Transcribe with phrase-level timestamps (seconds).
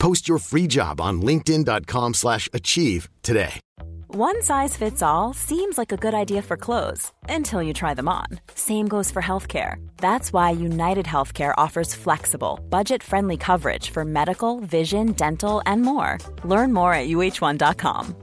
[0.00, 3.60] Post your free job on linkedin.com/achieve slash achieve today.
[4.08, 8.08] One size fits all seems like a good idea for clothes until you try them
[8.08, 8.26] on.
[8.56, 9.76] Same goes for healthcare.
[9.98, 16.18] That's why United Healthcare offers flexible, budget-friendly coverage for medical, vision, dental, and more.
[16.42, 18.16] Learn more at uh1.com.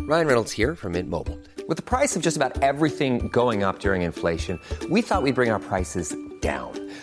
[0.00, 1.38] Ryan Reynolds here from Mint Mobile.
[1.66, 5.50] With the price of just about everything going up during inflation, we thought we'd bring
[5.50, 6.72] our prices down.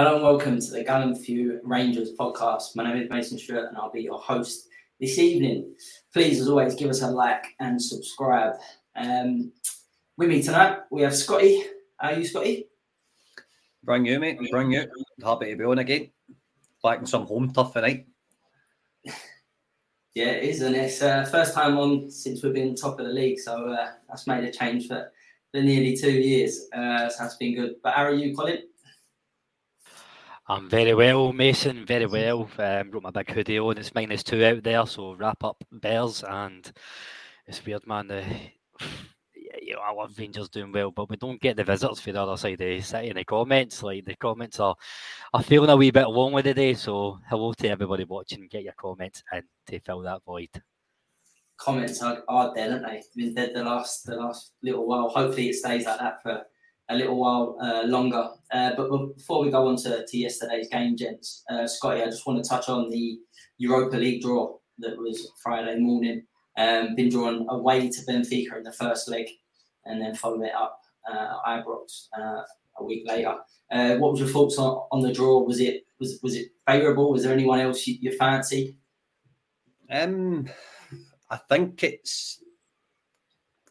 [0.00, 2.74] Hello and welcome to the Gallant Few Rangers podcast.
[2.74, 4.66] My name is Mason Stewart and I'll be your host
[4.98, 5.74] this evening.
[6.10, 8.54] Please, as always, give us a like and subscribe.
[8.96, 9.52] Um,
[10.16, 11.64] with me tonight, we have Scotty.
[11.98, 12.68] How are you, Scotty?
[13.84, 14.38] Bring you, mate.
[14.50, 14.86] Bring you.
[15.22, 16.10] Happy to be on again.
[16.82, 18.06] Back in some home turf tonight.
[20.14, 23.12] Yeah, it is, and it's uh, first time on since we've been top of the
[23.12, 25.12] league, so uh, that's made a change for
[25.52, 26.66] the nearly two years.
[26.74, 27.74] Uh, so that's been good.
[27.80, 28.62] But how are you, Colin?
[30.50, 31.86] I'm very well, Mason.
[31.86, 32.50] Very well.
[32.58, 33.78] Um, wrote my big hoodie on.
[33.78, 36.24] It's minus two out there, so wrap up Bears.
[36.26, 36.68] And
[37.46, 38.08] it's weird, man.
[38.08, 38.24] The,
[39.62, 42.20] you know, I love Rangers doing well, but we don't get the visitors for the
[42.20, 43.80] other side of the city in the comments.
[43.84, 44.74] Like the comments are,
[45.32, 46.74] are feeling a wee bit lonely today.
[46.74, 48.48] So hello to everybody watching.
[48.50, 50.48] Get your comments in to fill that void.
[51.58, 53.02] Comments are, are dead, aren't they?
[53.14, 55.10] Been dead the last the last little while.
[55.10, 56.42] Hopefully, it stays like that for
[56.90, 58.28] a little while uh, longer.
[58.52, 62.26] Uh, but before we go on to, to yesterday's game, gents, uh, Scotty, I just
[62.26, 63.18] want to touch on the
[63.58, 66.24] Europa League draw that was Friday morning.
[66.58, 69.28] Um, been drawn away to Benfica in the first leg,
[69.84, 70.80] and then followed it up
[71.10, 72.42] uh, Ibrox uh,
[72.78, 73.36] a week later.
[73.70, 75.38] Uh, what was your thoughts on, on the draw?
[75.38, 77.12] Was it was was it favourable?
[77.12, 78.76] Was there anyone else you, you fancy?
[79.88, 80.48] Um,
[81.30, 82.42] I think it's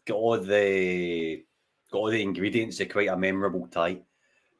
[0.06, 1.44] got the
[1.90, 4.00] got all the ingredients of quite a memorable tie.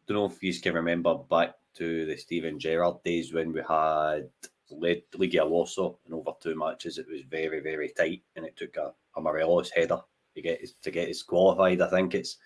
[0.07, 4.29] Don't know if you can remember back to the Steven Gerrard days when we had
[4.71, 6.99] led Legia Warsaw in over two matches.
[6.99, 10.01] It was very, very tight, and it took a, a Morelos header
[10.35, 11.81] to get to get us qualified.
[11.81, 12.39] I think it's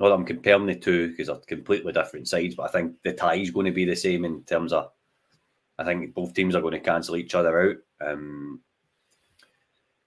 [0.00, 3.12] not that I'm comparing the two because they're completely different sides, but I think the
[3.12, 4.90] tie is going to be the same in terms of.
[5.76, 7.76] I think both teams are going to cancel each other out.
[8.08, 8.60] Um,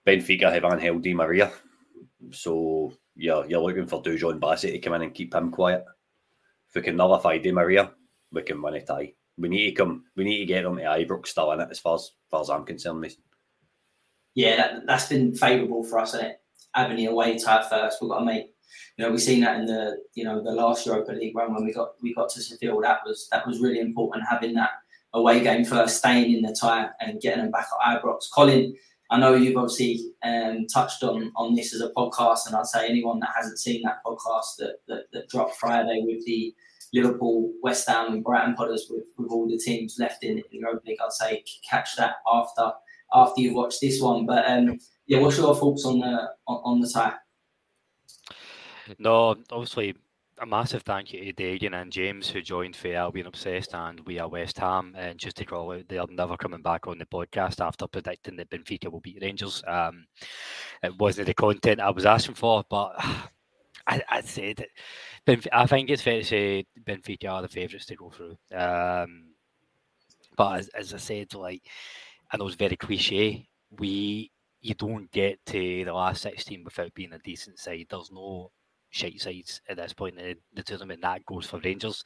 [0.05, 1.51] Benfica have Angel Di Maria,
[2.31, 5.83] so yeah, you're looking for Dujon Bassett to come in and keep him quiet.
[6.69, 7.91] If we can nullify Di Maria,
[8.31, 9.13] we can win a tie.
[9.37, 10.05] We need to come.
[10.15, 12.41] We need to get them to Ibrox still in it, as far as, as far
[12.41, 13.21] as I'm concerned, Mason.
[14.35, 16.41] Yeah, that, that's been favourable for us, isn't it?
[16.73, 18.51] Having the away tie first, we've got to make.
[18.97, 21.65] You know, we've seen that in the you know the last Europa League run when
[21.65, 22.81] we got we got to Seville.
[22.81, 24.71] That was that was really important having that
[25.13, 28.29] away game first, staying in the tie and getting them back at Ibrox.
[28.33, 28.75] Colin,
[29.09, 32.87] I know you've obviously um, touched on on this as a podcast, and I'd say
[32.87, 36.53] anyone that hasn't seen that podcast that that, that dropped Friday with the
[36.93, 40.57] Liverpool, West Ham, and Brighton podders with, with all the teams left in, in the
[40.59, 42.71] Europa League, I'd say catch that after
[43.13, 44.25] after you've watched this one.
[44.25, 47.13] But um, yeah, what's your thoughts on the on, on the tie?
[48.99, 49.95] No, obviously
[50.39, 54.19] a massive thank you to Dagan and James who joined for Albion Obsessed and we
[54.19, 54.93] are West Ham.
[54.97, 58.35] And just to call out, they are never coming back on the podcast after predicting
[58.35, 59.63] that Benfica will beat Rangers.
[59.67, 60.05] Um,
[60.83, 62.93] it wasn't the content I was asking for, but
[63.87, 64.65] I, I said
[65.25, 68.37] Benfica, I think it's fair to say Benfica are the favourites to go through.
[68.55, 69.29] Um,
[70.35, 71.63] but as, as I said, like
[72.31, 73.47] I know it's very cliche.
[73.71, 74.31] We
[74.61, 77.87] you don't get to the last 16 without being a decent side.
[77.89, 78.51] There's no
[78.97, 81.01] shite sides at this point in the tournament.
[81.01, 82.03] That goes for Rangers.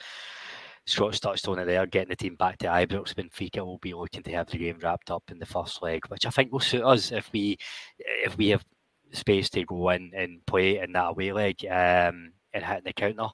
[0.86, 3.14] Scott's touched on it there, getting the team back to Ibrox.
[3.14, 6.26] Benfica will be looking to have the game wrapped up in the first leg, which
[6.26, 7.58] I think will suit us if we
[8.00, 8.66] if we have
[9.12, 13.28] space to go in and play in that away leg um, and hit the counter.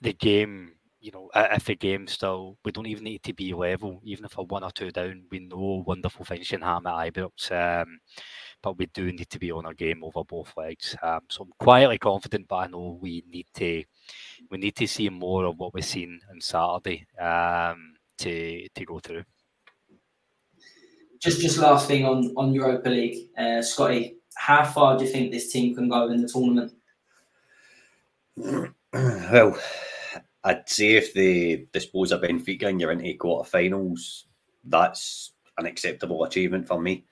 [0.00, 4.00] The game, you know, if the game still, we don't even need to be level,
[4.04, 5.24] even if we're one or two down.
[5.30, 7.82] We know wonderful can happen at Ibrox.
[7.82, 8.00] Um,
[8.62, 10.96] but we do need to be on our game over both legs.
[11.02, 13.84] Um, so I'm quietly confident, but I know we need to
[14.50, 18.98] we need to see more of what we've seen on Saturday um, to to go
[18.98, 19.24] through.
[21.20, 25.32] Just just last thing on on Europa League, uh, Scotty, how far do you think
[25.32, 26.72] this team can go in the tournament?
[28.90, 29.58] Well,
[30.44, 34.22] I'd say if they dispose of Benfica and you're into quarterfinals,
[34.64, 37.04] that's an acceptable achievement for me.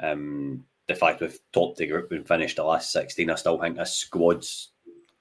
[0.00, 3.76] Um, the fact we've topped the group and finished the last 16, I still think
[3.76, 4.70] this squad's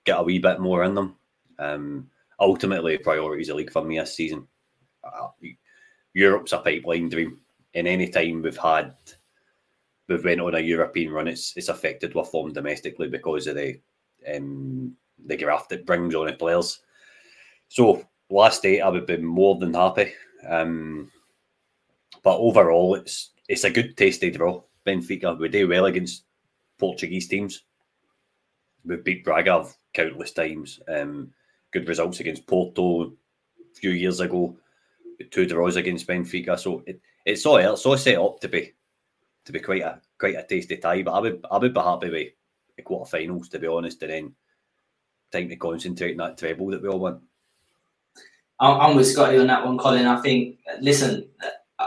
[0.04, 1.16] get a wee bit more in them.
[1.60, 2.10] Um,
[2.40, 4.48] ultimately, priorities of league for me this season.
[5.04, 5.28] Uh,
[6.14, 7.40] Europe's a pipeline dream.
[7.74, 8.94] In any time we've had,
[10.08, 13.80] we've went on a European run, it's it's affected our form domestically because of the
[14.36, 14.96] um,
[15.26, 16.82] the graft it brings on the players.
[17.70, 20.14] So last eight, I would be more than happy.
[20.48, 21.12] Um,
[22.24, 24.64] but overall, it's it's a good tasty draw.
[24.88, 26.24] Benfica, we do well against
[26.80, 27.64] Portuguese teams.
[28.86, 30.80] We've beat Braga countless times.
[30.88, 31.34] Um,
[31.72, 34.56] good results against Porto a few years ago.
[35.32, 36.58] Two draws against Benfica.
[36.58, 38.72] So it, it's all it's all set up to be
[39.44, 41.04] to be quite a quite a tasty tie.
[41.04, 42.30] But I would I would be happy with
[42.78, 44.36] the quarterfinals to be honest, and then
[45.30, 47.22] time to concentrate on that treble that we all want.
[48.62, 50.06] I'm with Scotty on that one, Colin.
[50.06, 51.28] I think listen,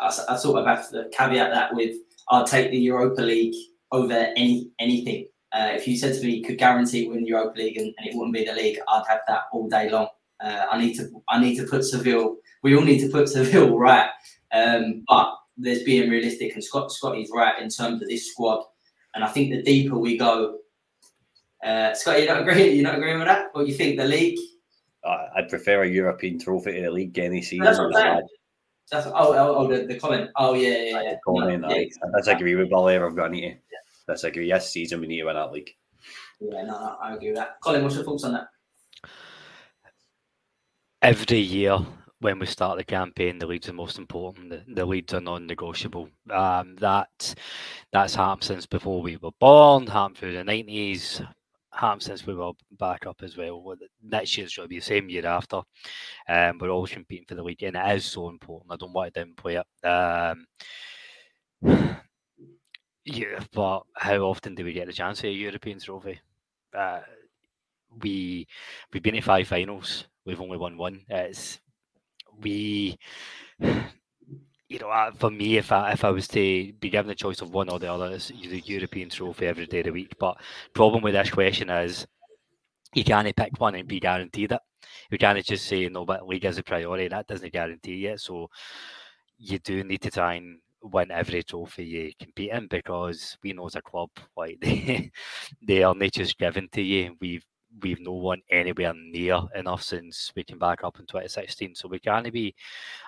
[0.05, 1.97] I, I sort of have to caveat that with
[2.29, 3.55] I'll take the Europa League
[3.93, 5.29] over any anything.
[5.53, 8.09] Uh, if you said to me, you could guarantee win the Europa League and, and,
[8.09, 10.09] it wouldn't be the league, I'd have that all day long.
[10.43, 12.37] Uh, I need to, I need to put Seville.
[12.63, 14.11] We all need to put Seville right.
[14.53, 18.65] Um, but there's being realistic, and Scott Scotty's right in terms of this squad.
[19.15, 20.59] And I think the deeper we go,
[21.65, 22.73] uh, Scott, you not agree?
[22.73, 23.51] You're not agreeing with that?
[23.53, 24.39] What you think the league?
[25.37, 27.65] I'd prefer a European trophy to the league any season.
[27.65, 28.23] That's what I'm
[28.91, 30.31] That's, oh, oh, oh the, the comment.
[30.37, 31.15] Oh, yeah, yeah, yeah.
[31.25, 32.97] Comment, no, yeah, I disagree with Billy.
[32.97, 33.55] I've got to yeah
[34.09, 34.49] disagree.
[34.49, 35.71] Yes, season we need to win that league.
[36.41, 37.61] Yeah, no, no, I agree with that.
[37.61, 38.49] Colin, what's your thoughts on that?
[41.03, 41.79] Every year
[42.21, 44.51] when we start the campaign, the leads are most important.
[44.51, 46.09] The, the leads are non-negotiable.
[46.31, 47.35] Um, that
[47.93, 49.87] that's happened since before we were born.
[49.87, 51.21] Happened through the nineties.
[51.75, 53.75] Happened since we were back up as well.
[54.03, 55.63] Next year's going to be the same year after.
[56.29, 58.73] Um, we're always competing for the league, and it is so important.
[58.73, 59.87] I don't want to downplay it.
[59.87, 60.47] Um,
[63.05, 66.21] yeah, but how often do we get the chance of a European trophy?
[66.73, 67.01] Uh,
[68.03, 68.47] we
[68.93, 70.07] we've been to five finals.
[70.25, 71.05] We've only won one.
[71.09, 71.61] It's
[72.41, 72.99] we,
[74.69, 77.53] you know, for me, if I if I was to be given the choice of
[77.53, 80.15] one or the other, it's the European trophy every day of the week.
[80.19, 80.41] But
[80.73, 82.07] problem with this question is,
[82.95, 84.61] you can't pick one and be guaranteed it.
[85.11, 87.09] You can't just say no, but league is a priority.
[87.09, 88.21] That doesn't guarantee it.
[88.21, 88.49] So
[89.39, 93.67] you do need to try and win every trophy you compete in because we know
[93.67, 95.11] as a club like they
[95.67, 97.17] they are not just given to you.
[97.21, 97.45] We've
[97.83, 101.75] we've no one anywhere near enough since we came back up in 2016.
[101.75, 102.55] So we can't be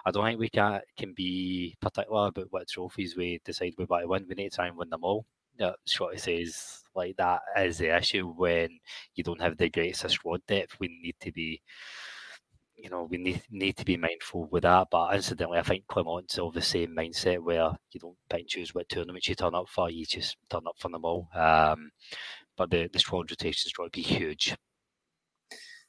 [0.04, 4.02] I don't think we can can be particular about what trophies we decide we want
[4.02, 4.26] to win.
[4.28, 5.26] We need to try and win them all.
[5.58, 8.78] Yeah, Scotty says like that is the issue when
[9.14, 10.76] you don't have the greatest squad depth.
[10.80, 11.62] We need to be
[12.76, 14.88] you know, we need need to be mindful with that.
[14.90, 18.74] But incidentally, I think Clement's of the same mindset where you don't pick and choose
[18.74, 19.90] what tournaments you turn up for.
[19.90, 21.28] You just turn up for them all.
[21.34, 21.90] Um,
[22.56, 24.54] but the the squad rotation is going to be huge.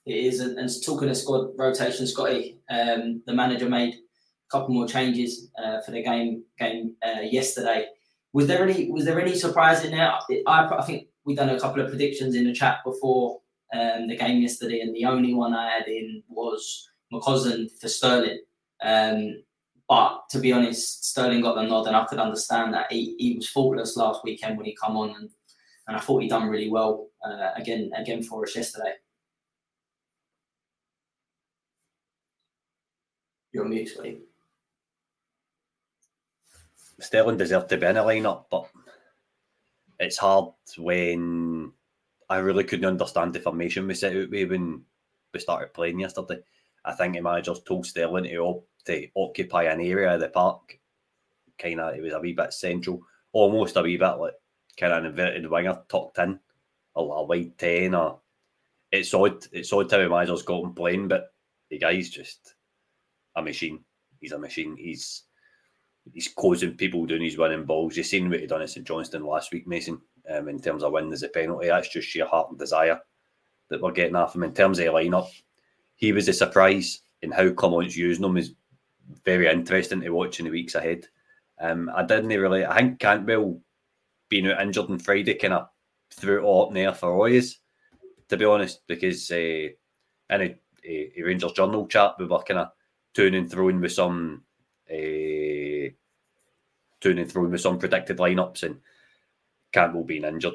[0.08, 4.74] It is, and, and talking of squad rotation, Scotty, um, the manager made a couple
[4.74, 7.88] more changes uh, for the game game uh, yesterday.
[8.32, 10.14] Was there any was there any surprise in there?
[10.48, 13.42] I, I think we done a couple of predictions in the chat before
[13.74, 17.90] um, the game yesterday, and the only one I had in was my cousin for
[17.90, 18.40] Sterling.
[18.82, 19.44] Um,
[19.90, 23.36] but to be honest, Sterling got the nod, and I could understand that he, he
[23.36, 25.30] was faultless last weekend when he come on, and,
[25.88, 28.94] and I thought he done really well uh, again again for us yesterday.
[33.58, 33.66] You're
[37.00, 38.68] Sterling deserved to be in a lineup, but
[40.00, 41.72] it's hard when
[42.30, 44.84] I really couldn't understand the formation we set out with when
[45.34, 46.40] we started playing yesterday.
[46.86, 50.80] I think the managers told Sterling to, to occupy an area of the park.
[51.58, 54.34] Kind of, it was a wee bit central, almost a wee bit like
[54.80, 56.40] kind of an inverted winger tucked in,
[56.96, 58.20] a, a wide 10 or
[58.92, 59.48] it's odd.
[59.52, 61.34] It's odd how Mazur's got him playing, but
[61.72, 62.54] the guy's just
[63.38, 63.79] a machine.
[64.20, 64.75] He's a machine.
[64.75, 65.24] He's
[66.12, 67.96] he's closing people doing his winning balls.
[67.96, 70.01] You've seen what he done at St Johnstone last week, Mason.
[70.29, 73.00] Um, in terms of winning as a penalty, that's just sheer heart and desire
[73.70, 74.44] that we're getting off him.
[74.44, 75.29] In terms of the lineup,
[75.96, 78.53] he was a surprise, and how Clement's using him is
[79.24, 81.06] very interesting to watch in the weeks ahead.
[81.62, 82.65] Um, I didn't really.
[82.65, 83.62] I think Cantwell
[84.29, 85.70] being out injured on Friday kind of
[86.12, 87.56] threw it all up in the air for Royes,
[88.29, 89.72] to be honest, because uh, in
[90.29, 92.70] a, a, a Rangers Journal chat we were kind of
[93.18, 94.44] tuning and throwing with some
[94.92, 95.90] uh,
[97.02, 98.78] tuning and throwing with some predicted lineups and
[99.72, 100.54] Cantwell being injured,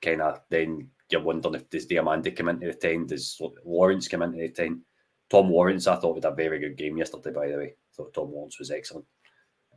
[0.00, 4.22] kind of then you're wondering if does Diomande come into the ten, does Lawrence come
[4.22, 4.82] into the ten?
[5.28, 7.32] Tom Lawrence, I thought had a very good game yesterday.
[7.32, 9.06] By the way, I thought Tom Lawrence was excellent.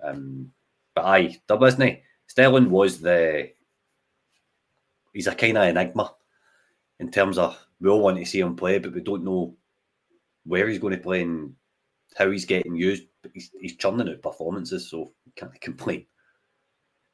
[0.03, 0.51] Um,
[0.93, 1.97] but aye, there wasn't?
[2.27, 3.49] Sterling was the
[5.13, 6.13] he's a kind of enigma
[6.99, 9.55] in terms of we all want to see him play, but we don't know
[10.45, 11.55] where he's going to play and
[12.17, 13.03] how he's getting used.
[13.21, 16.05] But he's, he's churning out performances, so can't complain.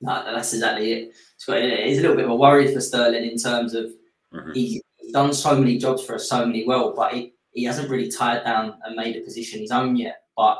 [0.02, 1.14] No, that's exactly it.
[1.36, 3.86] It's, got, it's a little bit of a worry for Sterling in terms of
[4.34, 4.52] mm-hmm.
[4.54, 7.90] he's, he's done so many jobs for us, so many well, but he, he hasn't
[7.90, 10.18] really tied down and made a position his own yet.
[10.36, 10.60] But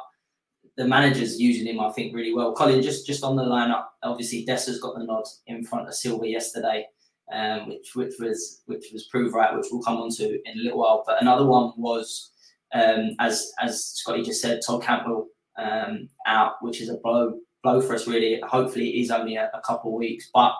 [0.78, 2.54] the manager's using him, I think, really well.
[2.54, 6.28] Colin, just just on the lineup, obviously Dessers got the nod in front of Silva
[6.28, 6.86] yesterday,
[7.32, 10.64] um, which which was which was proved right, which we'll come on to in a
[10.64, 11.04] little while.
[11.06, 12.32] But another one was
[12.74, 17.82] um, as as Scotty just said, Todd Cantwell um, out, which is a blow blow
[17.82, 18.40] for us really.
[18.42, 20.54] Hopefully, it is only a, a couple of weeks, but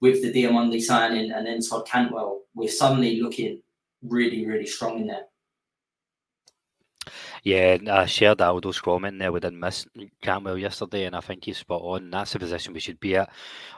[0.00, 3.62] with the Diomande signing and then Todd Cantwell, we're suddenly looking
[4.02, 5.26] really really strong in there.
[7.42, 9.30] Yeah, I shared Aldo's comment there.
[9.30, 9.86] We didn't miss
[10.20, 12.10] Cantwell yesterday, and I think he's spot on.
[12.10, 13.30] That's the position we should be at.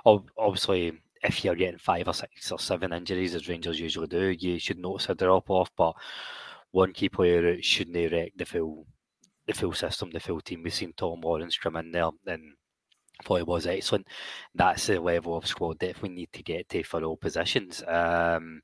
[0.06, 4.58] Obviously, if you're getting five or six or seven injuries, as Rangers usually do, you
[4.58, 5.70] should notice a drop off.
[5.76, 5.94] But
[6.70, 8.87] one key player shouldn't wreck the full
[9.46, 10.62] the full system, the full team.
[10.62, 12.52] We've seen Tom Lawrence come in there and
[13.25, 14.06] thought it was excellent.
[14.54, 17.82] That's the level of squad depth we need to get to for all positions.
[17.87, 18.60] Um,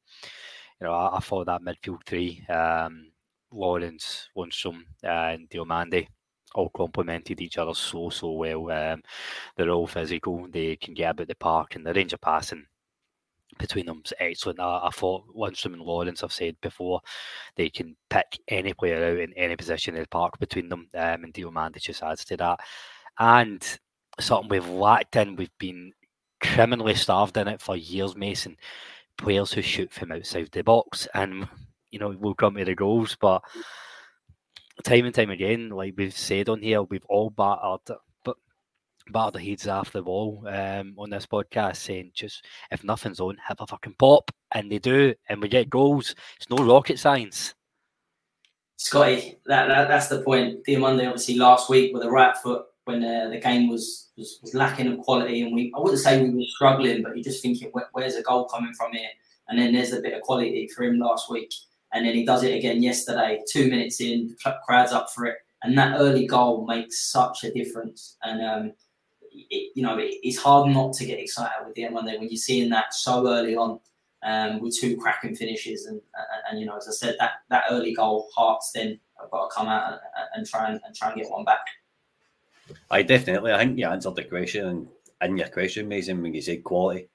[0.80, 3.12] you know, I, I thought that midfield three, um,
[3.50, 6.06] Lawrence, Lundstram, and Diomande
[6.54, 8.70] all complemented each other so so well.
[8.70, 9.02] Um,
[9.56, 10.46] they're all physical.
[10.50, 12.66] They can get about the park, and the range of passing
[13.58, 14.60] between them is excellent.
[14.60, 17.00] I, I thought Lundstram and Lawrence, I've said before,
[17.56, 21.24] they can pick any player out in any position in the park between them, um,
[21.24, 22.60] and Diomande just adds to that.
[23.18, 23.78] And
[24.20, 25.92] something we've lacked in, we've been
[26.42, 28.56] criminally starved in it for years, Mason.
[29.16, 31.48] Players who shoot from outside the box, and
[31.92, 33.42] you know we'll come to the goals, but
[34.82, 37.96] time and time again, like we've said on here, we've all battered
[39.10, 43.36] battered the heads off the wall um, on this podcast, saying just if nothing's on,
[43.46, 46.14] have a fucking pop, and they do, and we get goals.
[46.36, 47.54] It's no rocket science.
[48.76, 50.64] Scotty, that, that that's the point.
[50.64, 54.54] Diomande obviously last week with a right foot when uh, the game was, was, was
[54.54, 57.68] lacking of quality, and we I wouldn't say we were struggling, but you're just thinking
[57.72, 59.08] Where, where's a goal coming from here?
[59.48, 61.52] And then there's a bit of quality for him last week
[61.94, 63.40] and then he does it again yesterday.
[63.48, 67.52] Two minutes in, the crowd's up for it, and that early goal makes such a
[67.52, 68.16] difference.
[68.22, 68.72] And um,
[69.34, 72.36] it, you know, it, it's hard not to get excited with the M1 when you're
[72.36, 73.80] seeing that so early on
[74.22, 75.86] um, with two cracking finishes.
[75.86, 79.30] And, and, and, you know, as I said, that that early goal, Hearts then have
[79.30, 80.00] got to come out and,
[80.34, 81.66] and try and, and try and get one back.
[82.90, 83.52] I definitely.
[83.52, 84.88] I think you answered the question and
[85.24, 87.08] in your question, Mason, when you said quality.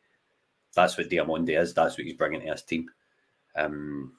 [0.76, 1.74] That's what Diomande is.
[1.74, 2.90] That's what he's bringing to his team.
[3.56, 4.14] Um,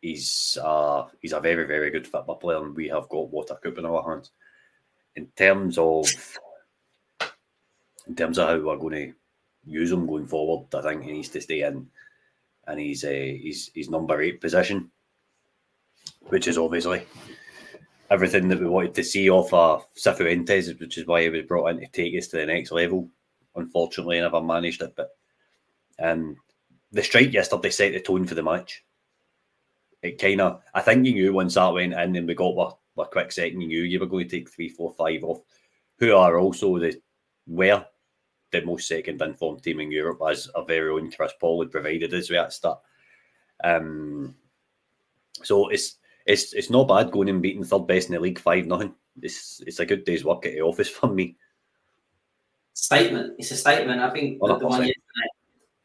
[0.00, 3.78] he's uh, he's a very very good football player, and we have got water cup
[3.78, 4.30] in our hands.
[5.16, 6.06] In terms of
[8.06, 9.14] in terms of how we're going to
[9.64, 11.86] use him going forward, I think he needs to stay in,
[12.66, 14.90] and he's uh, he's he's number eight position,
[16.28, 17.06] which is obviously
[18.10, 21.68] everything that we wanted to see off of Cifuentes, which is why he was brought
[21.68, 23.08] in to take us to the next level.
[23.56, 25.10] Unfortunately, I never managed it, but
[25.98, 26.36] um,
[26.92, 28.84] the strike yesterday set the tone for the match
[30.04, 33.06] it kind of, I think you knew once that went in and we got our
[33.06, 35.40] quick second, you knew you were going to take three, four, five off,
[35.98, 37.00] who are also the,
[37.46, 37.86] where
[38.60, 42.12] the most second informed team in Europe, as a very own Chris Paul had provided
[42.14, 42.80] us with that start.
[43.62, 44.34] Um,
[45.42, 45.96] so it's
[46.26, 48.94] it's it's not bad going and beating third best in the league five nothing.
[49.22, 51.36] It's it's a good day's work at the office for me.
[52.72, 53.34] Statement.
[53.38, 54.00] It's a statement.
[54.00, 55.28] I think the one yesterday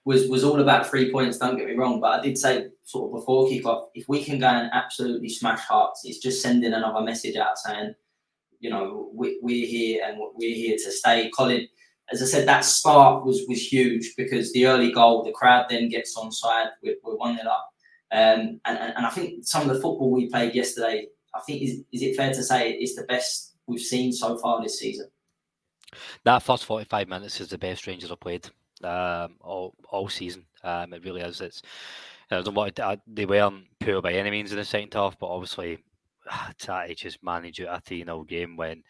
[0.05, 1.37] was was all about three points.
[1.37, 4.39] Don't get me wrong, but I did say sort of before kickoff, if we can
[4.39, 7.93] go and absolutely smash hearts, it's just sending another message out saying,
[8.59, 11.29] you know, we, we're here and we're here to stay.
[11.37, 11.67] Colin,
[12.11, 15.89] as I said, that start was was huge because the early goal, the crowd then
[15.89, 16.67] gets on side.
[16.83, 17.73] We're, we're one nil up.
[18.11, 21.83] Um, and, and I think some of the football we played yesterday, I think is
[21.91, 25.09] is it fair to say it's the best we've seen so far this season?
[26.23, 28.49] That first forty-five minutes is the best Rangers have played
[28.83, 30.45] um, all all season.
[30.63, 31.41] Um, it really is.
[31.41, 31.61] It's
[32.31, 35.79] to, they weren't poor by any means in the second half, but obviously
[36.59, 38.83] to just manage a three 0 game when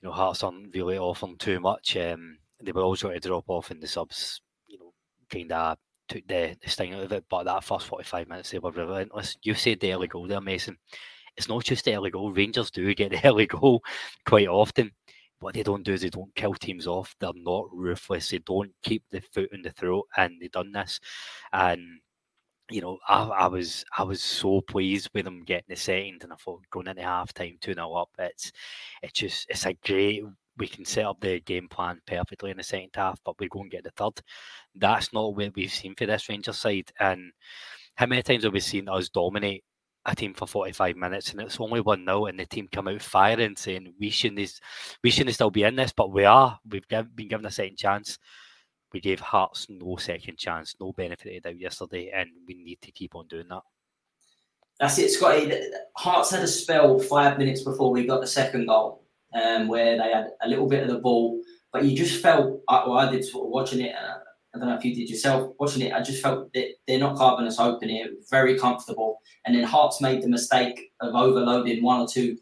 [0.00, 1.96] you know Hearts aren't really offering too much.
[1.96, 4.40] Um, they were always going to drop off in the subs.
[4.66, 4.92] You know,
[5.30, 5.78] kind of
[6.08, 7.24] took the, the sting out of it.
[7.28, 9.36] But that first 45 minutes, they were relentless.
[9.42, 10.76] You said the early goal there, Mason.
[11.36, 12.32] It's not just the early goal.
[12.32, 13.82] Rangers do get the early goal
[14.26, 14.90] quite often.
[15.40, 17.14] What they don't do is they don't kill teams off.
[17.20, 18.30] They're not ruthless.
[18.30, 20.98] They don't keep the foot in the throat, and they've done this.
[21.52, 22.00] And
[22.70, 26.32] you know, I, I was I was so pleased with them getting the second, and
[26.32, 28.10] I thought going into half time two 0 up.
[28.18, 28.52] It's
[29.02, 30.22] it's just it's a great
[30.58, 33.60] we can set up the game plan perfectly in the second half, but we go
[33.60, 34.20] and get the third.
[34.74, 36.90] That's not what we've seen for this Rangers side.
[36.98, 37.32] And
[37.94, 39.64] how many times have we seen us dominate
[40.04, 43.02] a team for 45 minutes and it's only 1 0 and the team come out
[43.02, 44.60] firing saying we shouldn't
[45.04, 46.58] we shouldn't still be in this, but we are.
[46.68, 48.18] We've been given a second chance.
[48.92, 52.80] We gave Hearts no second chance, no benefit of the doubt yesterday, and we need
[52.82, 53.62] to keep on doing that.
[54.80, 55.52] That's it, Scotty.
[55.96, 59.04] Hearts had a spell five minutes before we got the second goal
[59.34, 61.40] um, where they had a little bit of the ball,
[61.72, 64.84] but you just felt, well, I did sort of watching it, I don't know if
[64.84, 68.08] you did yourself watching it, I just felt that they're not carving us open here,
[68.30, 69.18] very comfortable.
[69.44, 72.38] And then Hearts made the mistake of overloading one or two,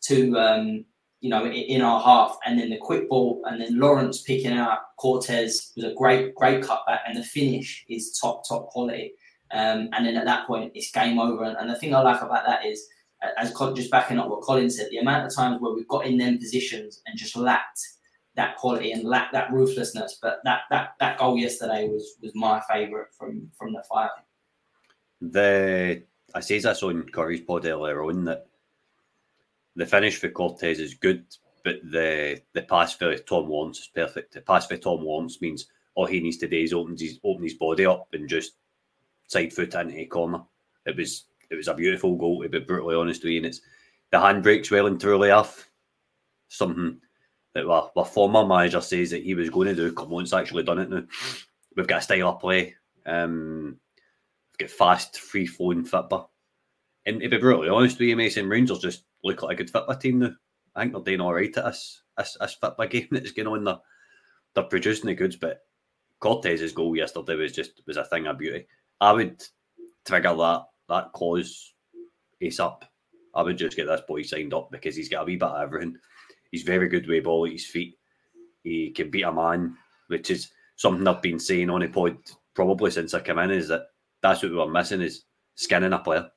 [0.00, 0.84] two um,
[1.20, 4.96] you know, in our half, and then the quick ball, and then Lawrence picking out
[4.96, 9.12] Cortez was a great, great cutback, and the finish is top, top quality.
[9.52, 11.44] Um, and then at that point, it's game over.
[11.44, 12.86] And, and the thing I like about that is
[13.36, 16.16] as just backing up what Colin said, the amount of times where we've got in
[16.16, 17.80] them positions and just lacked
[18.36, 20.18] that quality and lacked that ruthlessness.
[20.22, 24.10] But that that that goal yesterday was was my favourite from from the five.
[25.20, 26.02] The
[26.34, 28.46] I say this on Curry's pod earlier on that
[29.76, 31.24] the finish for Cortez is good,
[31.64, 34.34] but the the pass for Tom Lawrence is perfect.
[34.34, 37.42] The pass for Tom Lawrence means all he needs to do is open his open
[37.42, 38.52] his body up and just
[39.26, 40.42] side foot into a corner.
[40.86, 43.38] It was it was a beautiful goal, to be brutally honest with you.
[43.38, 43.60] And it's
[44.10, 45.68] the handbrake's well and truly off.
[46.48, 47.00] Something
[47.54, 49.92] that our, our former manager says that he was going to do.
[49.92, 51.04] Cumberland's actually done it now.
[51.76, 52.74] We've got a style of play.
[53.06, 53.78] Um,
[54.52, 56.32] we've got fast, free flowing football.
[57.06, 59.96] And to be brutally honest with you, Mason Rangers just look like a good football
[59.96, 60.32] team now.
[60.74, 63.64] I think they're doing all right at this, this, this football game that's going on.
[63.64, 63.78] They're,
[64.54, 65.60] they're producing the goods, but
[66.20, 68.66] Cortez's goal yesterday was just was a thing of beauty.
[69.00, 69.42] I would
[70.06, 71.74] trigger that that cause clause
[72.42, 72.82] ASAP.
[73.34, 75.62] I would just get this boy signed up because he's got a wee bit of
[75.62, 75.96] everything.
[76.50, 77.96] He's very good with ball at his feet.
[78.64, 79.76] He can beat a man,
[80.08, 82.18] which is something I've been saying on a pod
[82.54, 83.50] probably since I came in.
[83.50, 83.86] Is that
[84.20, 86.28] that's what we were missing is skinning a player.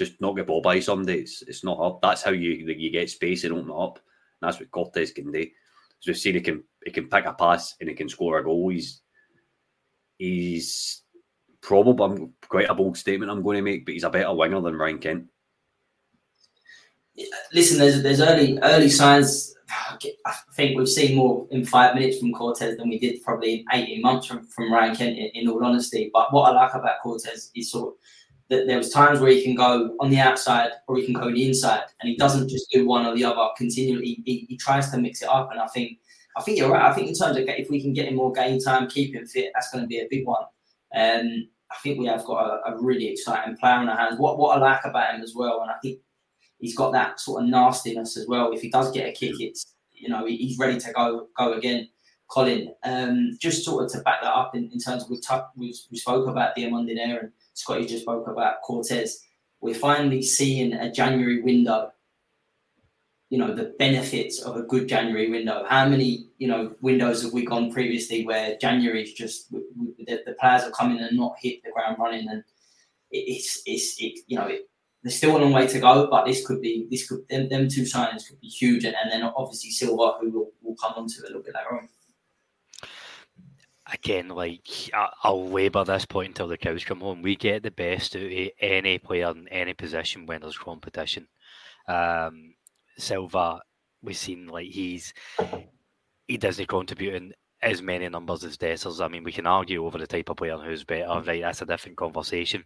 [0.00, 1.18] Just not get ball by somebody.
[1.18, 2.00] It's it's not up.
[2.00, 3.98] That's how you you get space and open up.
[4.40, 5.44] And that's what Cortez can do.
[5.98, 8.42] So we've seen he can he can pick a pass and he can score a
[8.42, 8.70] goal.
[8.70, 9.02] He's
[10.16, 11.02] he's
[11.60, 14.62] probably I'm quite a bold statement I'm going to make, but he's a better winger
[14.62, 15.26] than Ryan Kent.
[17.52, 19.54] Listen, there's there's early early signs.
[20.24, 23.64] I think we've seen more in five minutes from Cortez than we did probably in
[23.70, 26.10] 18 months from, from Ryan Kent, in, in all honesty.
[26.10, 27.94] But what I like about Cortez is sort of
[28.50, 31.30] that there was times where he can go on the outside or he can go
[31.30, 34.20] the inside, and he doesn't just do one or the other continually.
[34.26, 35.98] He, he tries to mix it up, and I think
[36.36, 36.90] I think you're right.
[36.90, 39.26] I think in terms of if we can get him more game time, keep him
[39.26, 40.42] fit, that's going to be a big one.
[40.94, 44.18] Um, I think we have got a, a, really exciting player on our hands.
[44.18, 46.00] What what I like about him as well, and I think
[46.58, 48.52] he's got that sort of nastiness as well.
[48.52, 51.88] If he does get a kick, it's you know he's ready to go go again.
[52.28, 55.34] Colin, um, just sort of to back that up in, in terms of we, t-
[55.56, 57.00] we, we spoke about Diomande and
[57.60, 59.20] Scotty just spoke about Cortez.
[59.60, 61.92] We're finally seeing a January window
[63.30, 65.64] you know the benefits of a good January window.
[65.68, 70.34] How many you know windows have we gone previously where January is just the, the,
[70.40, 72.42] players are coming and not hit the ground running, and
[73.12, 74.68] it's it's it, you know it,
[75.02, 77.68] there's still a long way to go, but this could be this could them, them
[77.68, 81.22] two signings could be huge, and, and then obviously Silva who will will come onto
[81.22, 81.88] a little bit later on.
[83.92, 84.68] Again, like
[85.24, 87.22] I'll labour this point until the cows come home.
[87.22, 91.26] We get the best out of any player in any position when there's competition.
[91.88, 92.54] Um,
[92.98, 93.62] Silva,
[94.02, 95.12] we've seen like he's
[96.28, 99.04] he doesn't contribute in as many numbers as Dessers.
[99.04, 101.42] I mean, we can argue over the type of player who's better, right?
[101.42, 102.64] That's a different conversation.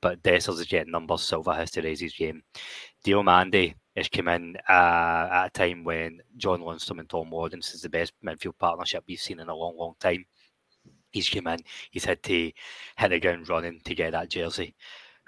[0.00, 1.22] But Dessers is getting numbers.
[1.22, 2.42] Silva has to raise his game.
[3.04, 7.82] Diomande has come in uh, at a time when John Lundstram and Tom Lawrence is
[7.82, 10.24] the best midfield partnership we've seen in a long, long time.
[11.10, 12.52] He's come in, he's had to
[12.96, 14.74] hit the ground running to get that jersey.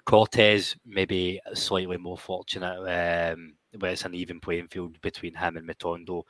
[0.04, 6.24] Cortez maybe slightly more fortunate um, it's an even playing field between him and Matondo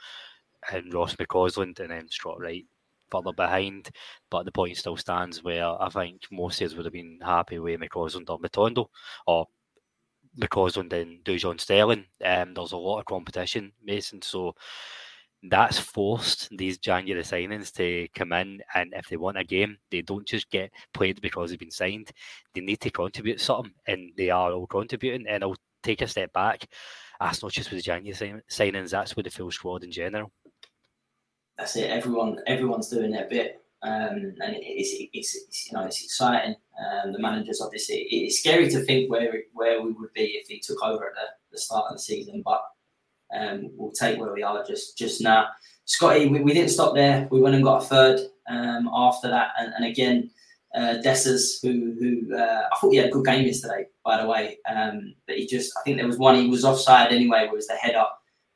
[0.73, 2.65] and Ross McCausland and then Scott Wright
[3.11, 3.91] further behind.
[4.31, 7.59] But the point still stands where I think most of us would have been happy
[7.59, 8.87] with McCausland or Matondo
[9.27, 9.47] or
[10.39, 12.07] McCausland and Dujon Sterling.
[12.25, 14.23] Um, there's a lot of competition, Mason.
[14.23, 14.55] So
[15.43, 20.03] that's forced these January signings to come in, and if they want a game, they
[20.03, 22.13] don't just get played because they've been signed.
[22.55, 25.27] They need to contribute something, and they are all contributing.
[25.29, 26.67] And I'll take a step back.
[27.19, 30.31] That's not just with the January signings; that's with the full squad in general.
[31.59, 31.91] That's it.
[31.91, 36.55] Everyone, everyone's doing their bit, um, and it's, it's, it's, you know it's exciting.
[36.79, 40.61] Um, the managers obviously it's scary to think where where we would be if he
[40.61, 42.63] took over at the, the start of the season, but
[43.39, 45.49] um, we'll take where we are just just now.
[45.85, 47.29] Scotty, we, we didn't stop there.
[47.31, 50.31] We went and got a third um, after that, and, and again,
[50.75, 54.29] uh, Dessers, who who uh, I thought he had a good game yesterday, by the
[54.29, 54.59] way.
[54.69, 57.67] Um, but he just, I think there was one he was offside anyway, where was
[57.67, 58.05] the header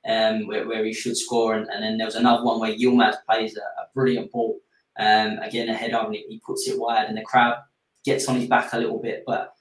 [0.09, 3.17] um, where, where he should score, and, and then there was another one where Yilmaz
[3.29, 4.59] plays a, a brilliant ball.
[4.99, 7.57] Um, again, a header, and he, he puts it wide, and the crowd
[8.05, 9.56] gets on his back a little bit, but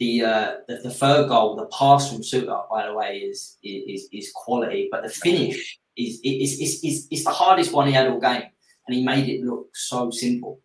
[0.00, 4.08] the, uh, the, the third goal, the pass from Souttar, by the way, is is
[4.10, 8.08] is quality, but the finish is is, is, is, is the hardest one he had
[8.08, 8.44] all game,
[8.88, 10.60] and he made it look so simple.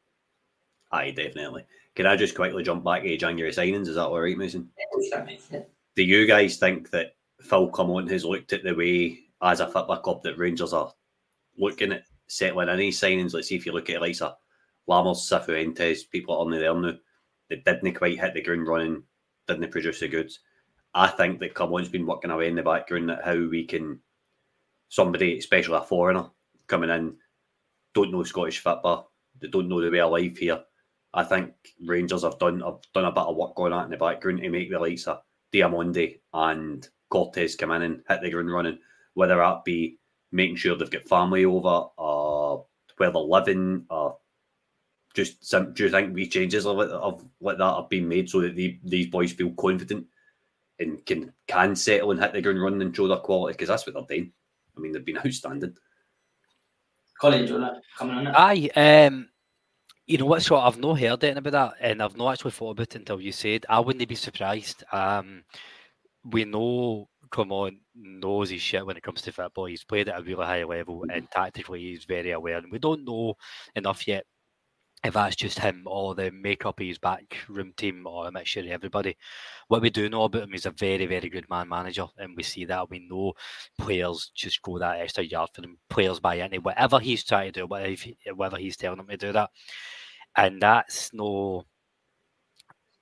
[0.92, 1.66] Aye, definitely.
[1.96, 3.90] Can I just quickly jump back to January signings?
[3.90, 4.70] Is that all right, Mason?
[5.52, 5.60] Yeah,
[5.98, 9.98] Do you guys think that Phil Clement has looked at the way as a football
[9.98, 10.94] club that Rangers are
[11.58, 13.34] looking at settling any signings?
[13.34, 14.38] Let's see if you look at Elisa
[14.90, 16.94] Lammers, Cifuentes, people on there now
[17.50, 19.04] that didn't quite hit the ground running
[19.48, 20.40] didn't produce the goods.
[20.94, 24.00] I think that Clement's been working away in the background at how we can
[24.90, 26.30] somebody, especially a foreigner,
[26.68, 27.16] coming in,
[27.94, 30.62] don't know Scottish football, they don't know the way of life here.
[31.14, 31.54] I think
[31.86, 34.50] Rangers have done have done a bit of work on that in the background to
[34.50, 35.22] make the likes of
[35.54, 38.80] Diomande and Cortez come in and hit the ground running,
[39.14, 39.98] whether that be
[40.32, 42.66] making sure they've got family over, or
[42.98, 44.18] where they're living, or
[45.16, 48.42] just some, do you think wee changes of, of like that have been made so
[48.42, 50.06] that the, these boys feel confident
[50.78, 53.54] and can can settle and hit the ground running and show their quality?
[53.54, 54.32] Because that's what they're doing.
[54.78, 55.76] I mean, they've been outstanding.
[57.20, 58.38] Colin, do you want to come on that?
[58.38, 59.30] Aye, um,
[60.06, 60.44] you know what?
[60.44, 63.22] So I've not heard anything about that, and I've not actually thought about it until
[63.22, 63.66] you said.
[63.70, 64.84] I wouldn't be surprised.
[64.92, 65.46] Um,
[66.26, 69.66] we know Clement knows his shit when it comes to football.
[69.66, 72.58] He's played at a really high level, and tactically he's very aware.
[72.58, 73.36] And we don't know
[73.76, 74.26] enough yet
[75.06, 78.68] if that's just him or the makeup of his backroom team or a mixture of
[78.68, 79.16] everybody.
[79.68, 82.44] What we do know about him is a very, very good man manager, and we
[82.44, 82.90] see that.
[82.90, 83.34] We know
[83.78, 85.78] players just go that extra yard for them.
[85.90, 89.52] Players buy into whatever he's trying to do, whatever he's telling them to do that,
[90.36, 91.66] and that's no.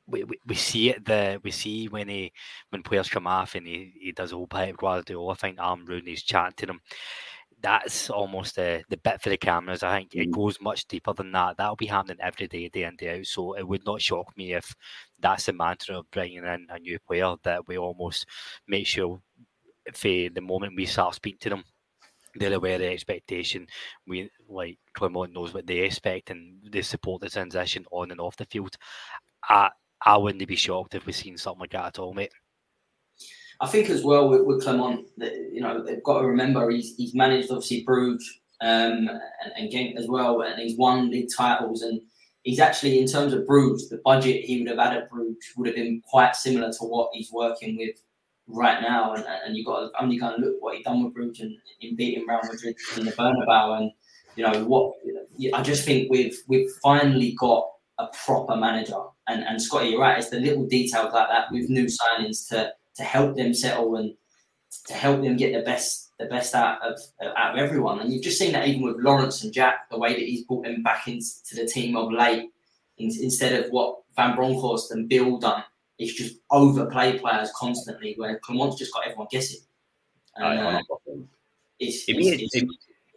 [0.05, 2.33] We, we, we see it the we see when he
[2.71, 5.93] when players come off and he, he does a whole Pep Guardiola thing arm oh,
[5.93, 6.81] round he's chatting to them
[7.63, 9.83] that's almost the, the bit for the cameras.
[9.83, 10.33] I think it mm.
[10.33, 11.57] goes much deeper than that.
[11.57, 13.25] That'll be happening every day, day in, day out.
[13.25, 14.75] So it would not shock me if
[15.19, 18.27] that's the mantra of bringing in a new player that we almost
[18.67, 19.21] make sure
[19.93, 21.63] for the moment we start speaking to them,
[22.35, 23.65] they're aware of the expectation.
[24.07, 28.35] We like Clement knows what they expect and they support the transition on and off
[28.35, 28.75] the field.
[29.49, 29.69] I
[30.05, 32.31] I wouldn't be shocked if we've seen something like that at all, mate.
[33.61, 36.95] I think as well with, with Clement, that, you know, they've got to remember he's,
[36.95, 41.81] he's managed obviously Bruges um, and, and Genk as well, and he's won league titles.
[41.81, 42.01] And
[42.43, 45.67] he's actually, in terms of Bruges, the budget he would have had at Bruges would
[45.67, 47.95] have been quite similar to what he's working with
[48.47, 49.13] right now.
[49.13, 51.55] And, and you've got to only kind of look what he's done with Bruges and
[51.81, 53.77] in beating Real Madrid in the Bernabeu.
[53.79, 53.91] And,
[54.35, 54.93] you know, what
[55.53, 57.67] I just think we've, we've finally got
[57.99, 58.99] a proper manager.
[59.27, 62.73] And, and Scotty, you're right, it's the little details like that with new signings to
[62.97, 64.13] to help them settle and
[64.87, 66.99] to help them get the best the best out of
[67.37, 67.99] out of everyone.
[67.99, 70.65] And you've just seen that even with Lawrence and Jack, the way that he's brought
[70.65, 72.49] them back into the team of late,
[72.97, 75.63] in, instead of what Van Bronckhorst and Beale done.
[75.99, 79.61] It's just overplay players constantly, where Clement's just got everyone guessing.
[80.35, 80.81] And, uh,
[81.79, 82.67] it's, it, it's, it,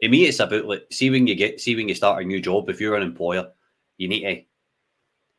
[0.02, 2.40] it, me, it's about like see when you get see when you start a new
[2.40, 2.68] job.
[2.68, 3.50] If you're an employer,
[3.96, 4.42] you need to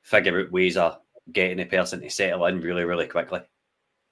[0.02, 1.00] figure out ways of
[1.32, 3.42] getting a person to settle in really, really quickly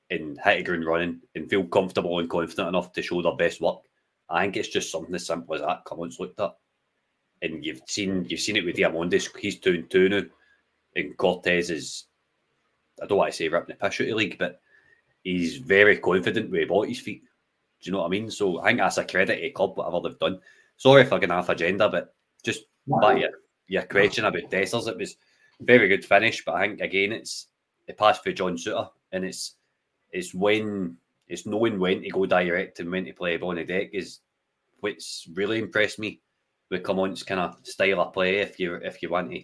[0.10, 3.62] and hit a ground running and feel comfortable and confident enough to show their best
[3.62, 3.80] work.
[4.30, 6.56] I think it's just something as simple as that Clement's looked at.
[7.42, 10.22] And you've seen you've seen it with Diomande's, he's two and two now.
[10.96, 12.06] And Cortez is
[13.02, 14.62] I don't want to say ripping the piss out of the league, but
[15.24, 17.24] he's very confident with about his feet.
[17.82, 18.32] Do you know what I mean?
[18.32, 20.40] So I think that's a credit to the club, whatever they've done.
[20.78, 23.32] Sorry for getting off agenda, but just no, back here.
[23.68, 25.18] your question about Dessers, it was
[25.62, 27.48] very good finish, but I think again it's
[27.88, 29.56] it passed for John Souttar, and it's
[30.16, 30.96] it's when
[31.28, 34.20] it's knowing when to go direct and when to play on the deck is
[34.80, 36.22] what's really impressed me
[36.72, 38.38] with Clement's kind of style of play.
[38.38, 39.44] If you if you want to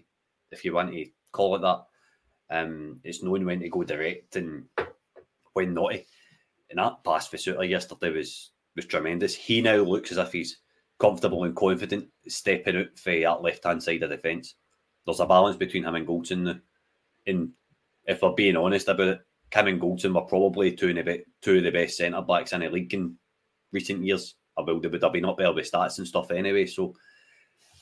[0.51, 1.83] if you want to call it that,
[2.49, 4.65] um, it's knowing when to go direct and
[5.53, 6.03] when not to.
[6.69, 9.35] And that pass for Souttar yesterday was was tremendous.
[9.35, 10.57] He now looks as if he's
[10.99, 14.55] comfortable and confident stepping out for that left hand side of the fence.
[15.05, 16.61] There's a balance between him and Goldson.
[17.27, 17.49] And
[18.05, 21.57] if we're being honest about it, Kim and Goldson were probably two, of the, two
[21.57, 23.17] of the best centre backs in the league in
[23.71, 24.35] recent years.
[24.57, 26.65] I will, they would have been up there with stats and stuff anyway.
[26.65, 26.95] So,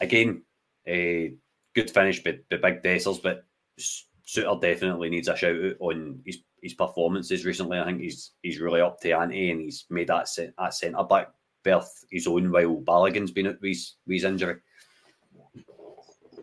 [0.01, 0.43] again,
[0.87, 1.33] a
[1.75, 3.43] good finish by, by Big Dessers, but
[3.79, 7.79] Souttar definitely needs a shout out on his, his performances recently.
[7.79, 10.27] I think he's he's really up to ante and he's made that,
[10.57, 11.31] that centre back
[11.63, 14.57] berth his own while Balogun's been out with his, with his injury.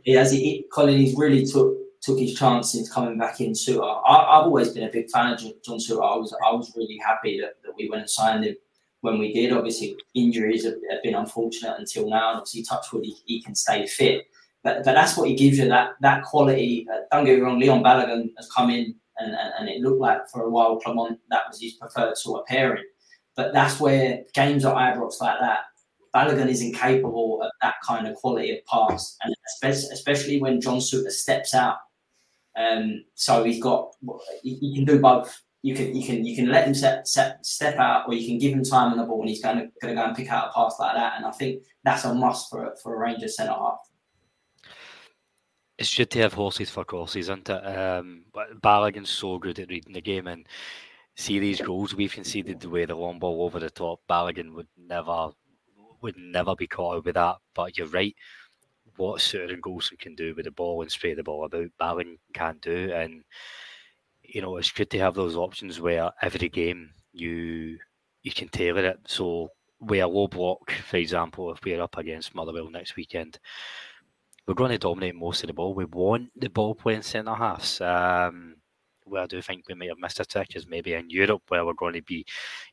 [0.03, 0.33] He has.
[0.33, 4.01] He, Colin, he's really took took his chance since coming back in Souttar.
[4.07, 6.15] I, have always been a big fan of John Souttar.
[6.15, 8.55] I was I was really happy that, that we went and signed him
[9.01, 9.53] when we did.
[9.53, 13.87] Obviously, injuries have, have been unfortunate until now, and obviously, Touchwood he, he can stay
[13.87, 14.27] fit.
[14.63, 16.87] But, but that's what he gives you that that quality.
[16.91, 20.01] Uh, don't get me wrong, Leon Balogun has come in and, and, and, it looked
[20.01, 22.85] like for a while Clement that was his preferred sort of pairing.
[23.35, 25.61] But that's where games at Ibrox like that,
[26.15, 31.11] Balogun is incapable of that kind of quality of pass, and especially when John Souttar
[31.11, 31.77] steps out.
[32.57, 33.93] Um, so he's got
[34.43, 35.43] he, can do both.
[35.63, 38.39] You can you can you can let him set, set, step out, or you can
[38.39, 40.31] give him time on the ball, and he's going to going to go and pick
[40.31, 41.15] out a pass like that.
[41.17, 43.79] And I think that's a must for for a Rangers centre half.
[45.79, 47.53] It's good to have horses for courses, isn't it?
[47.53, 48.25] Um,
[48.63, 50.47] Balogun's so good at reading the game, and
[51.17, 54.01] see these goals we've conceded the way the long ball over the top.
[54.09, 55.31] Balogun would never
[56.03, 57.37] would never be caught out with that.
[57.55, 58.15] But you're right.
[58.97, 62.61] What certain Goldson can do with the ball and spray the ball about, Balogun can't
[62.61, 62.93] do.
[62.93, 63.23] And
[64.23, 67.79] you know, it's good to have those options where every game you
[68.23, 68.99] you can tailor it.
[69.07, 73.39] So where a low block, for example, if we're up against Motherwell next weekend,
[74.47, 75.75] we're going to dominate most of the ball.
[75.75, 77.81] We want the ball playing centre halves.
[77.81, 78.57] Um,
[79.05, 81.75] where I do think we might have missed a is maybe in Europe where we're
[81.75, 82.27] going to be,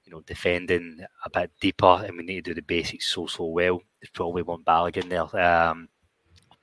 [0.03, 3.45] you know, defending a bit deeper and we need to do the basics so so
[3.45, 3.81] well.
[4.13, 5.41] Probably one Balogun there.
[5.41, 5.87] Um,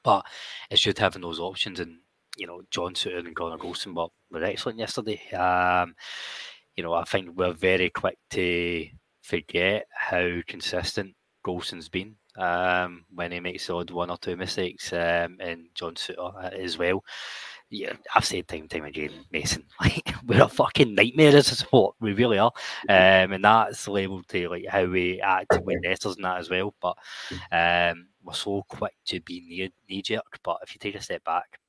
[0.02, 0.24] but
[0.70, 1.98] it's just having those options and
[2.36, 5.20] you know, John and Connor Goldson were, were excellent yesterday.
[5.32, 5.94] Um,
[6.76, 8.86] you know, I think we're very quick to
[9.22, 15.36] forget how consistent Goldson's been um, when he makes odd one or two mistakes, um,
[15.40, 17.04] and John Souttar as well
[17.70, 21.54] yeah, I've said time and time again, Mason, like we're a fucking nightmare as a
[21.54, 21.94] sport.
[22.00, 22.52] We really are.
[22.88, 26.74] Um, and that's labelled to like how we act with investors and that as well.
[26.80, 26.96] But
[27.52, 30.40] um, we're so quick to be knee, knee jerk.
[30.42, 31.60] But if you take a step back,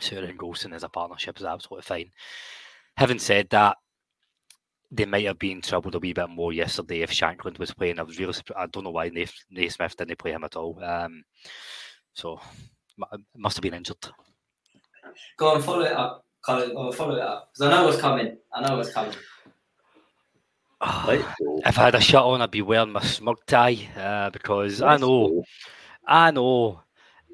[0.00, 2.10] Souttar and Goldson as a partnership is absolutely fine.
[2.96, 3.76] Having said that,
[4.90, 7.98] they might have been troubled a wee bit more yesterday if Shankland was playing.
[7.98, 10.82] I was really I don't know why Naismith didn't play him at all.
[10.82, 11.22] Um,
[12.12, 12.40] so
[13.36, 13.96] must have been injured.
[15.36, 16.72] Go and follow it up, Colin.
[16.76, 18.36] Or follow it up because I know what's coming.
[18.52, 19.14] I know what's coming.
[20.82, 24.82] if I had a shirt on, I'd be wearing my smug tie uh, because Let's
[24.82, 25.44] I know, go.
[26.06, 26.80] I know.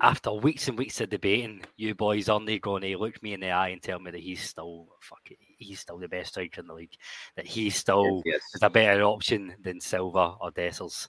[0.00, 3.50] After weeks and weeks of debating, you boys aren't going to look me in the
[3.50, 6.74] eye and tell me that he's still fucking, he's still the best striker in the
[6.74, 6.94] league,
[7.34, 8.42] that he still yes, yes.
[8.54, 11.08] is a better option than Silva or Dessers.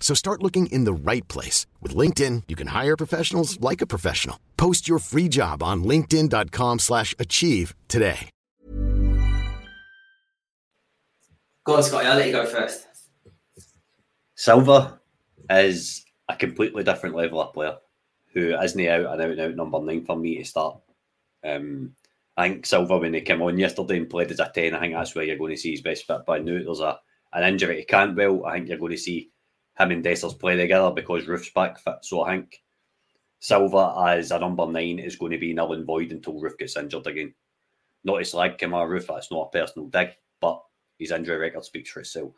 [0.00, 1.66] So start looking in the right place.
[1.80, 4.40] With LinkedIn, you can hire professionals like a professional.
[4.56, 8.30] Post your free job on linkedin.com slash achieve today.
[11.64, 12.06] Go on, Scotty.
[12.06, 12.86] I'll let you go first.
[14.34, 14.98] Silva
[15.50, 17.76] is a completely different level of player
[18.32, 20.80] who isn't out and out and out number nine for me to start.
[21.44, 21.94] Um,
[22.36, 24.94] I think Silva, when he came on yesterday and played as a 10, I think
[24.94, 26.20] that's where you're going to see his best fit.
[26.26, 26.98] But I knew there's a,
[27.32, 28.46] an injury to Cantwell.
[28.46, 29.30] I think you're going to see
[29.80, 31.96] him and Dessers play together because Roofe's back fit.
[32.02, 32.62] So I think
[33.38, 36.76] Silva as a number nine is going to be null and void until Roofe gets
[36.76, 37.34] injured again.
[38.04, 40.62] Not his leg came out Roofe, that's not a personal dig, but
[40.98, 42.32] his injury record speaks for itself.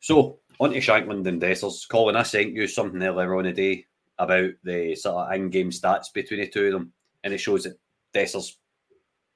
[0.00, 1.88] So on to Shankland and Dessers.
[1.88, 3.86] Colin, I sent you something earlier on the day
[4.18, 6.92] about the sort of in-game stats between the two of them,
[7.24, 7.78] and it shows that
[8.14, 8.56] Dessers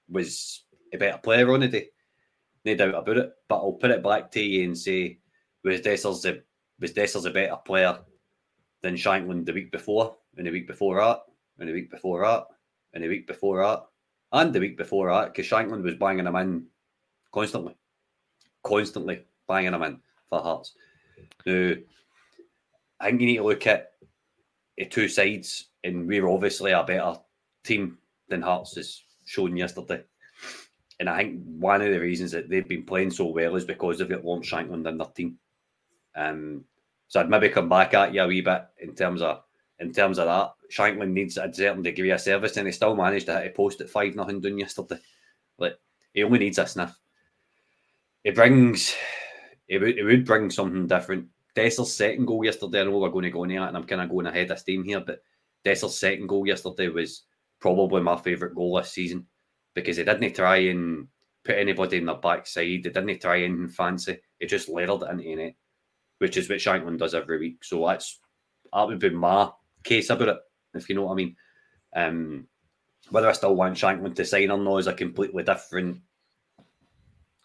[0.08, 1.88] was a better player on the day.
[2.64, 3.32] No doubt about it.
[3.48, 5.18] But I'll put it back to you and say,
[5.64, 6.40] was Dessers a,
[6.80, 7.98] was Dessers a better player
[8.82, 11.22] than Shankland the week before, and the week before that,
[11.58, 12.46] and the week before that,
[12.94, 13.84] and the week before that,
[14.32, 16.66] and the week before that, because Shankland was banging him in
[17.32, 17.76] constantly,
[18.62, 20.74] constantly banging him in for Hearts.
[21.44, 21.74] Now,
[23.00, 23.92] I think you need to look at
[24.78, 27.16] the two sides, and we're obviously a better
[27.64, 30.02] team than Hearts has shown yesterday.
[30.98, 33.98] And I think one of the reasons that they've been playing so well is because
[33.98, 35.38] they've got Lawrence Shankland in their team.
[36.14, 36.64] Um,
[37.10, 39.42] so I'd maybe come back at you a wee bit in terms of
[39.80, 40.52] in terms of that.
[40.72, 43.80] Shankland needs a certain degree of service, and he still managed to hit a post
[43.80, 45.00] at five nothing done yesterday.
[45.58, 45.76] Like
[46.14, 46.96] he only needs a sniff.
[48.22, 48.94] He brings,
[49.66, 51.26] it would, it would bring something different.
[51.56, 52.82] Dessers' second goal yesterday.
[52.82, 54.60] I know we're going to go near it, and I'm kind of going ahead of
[54.60, 55.20] steam here, but
[55.64, 57.24] Dessers' second goal yesterday was
[57.58, 59.26] probably my favourite goal this season
[59.74, 61.08] because he didn't try and
[61.44, 62.66] put anybody in the backside.
[62.66, 64.20] He didn't try anything fancy.
[64.38, 65.54] He just leveled it into net,
[66.20, 67.64] which is what Shankland does every week.
[67.64, 68.20] So that's
[68.72, 69.50] that would be my
[69.82, 70.38] case about it,
[70.74, 71.36] if you know what I mean.
[71.94, 72.46] Um,
[73.10, 76.00] whether I still want Shankland to sign or not is a completely different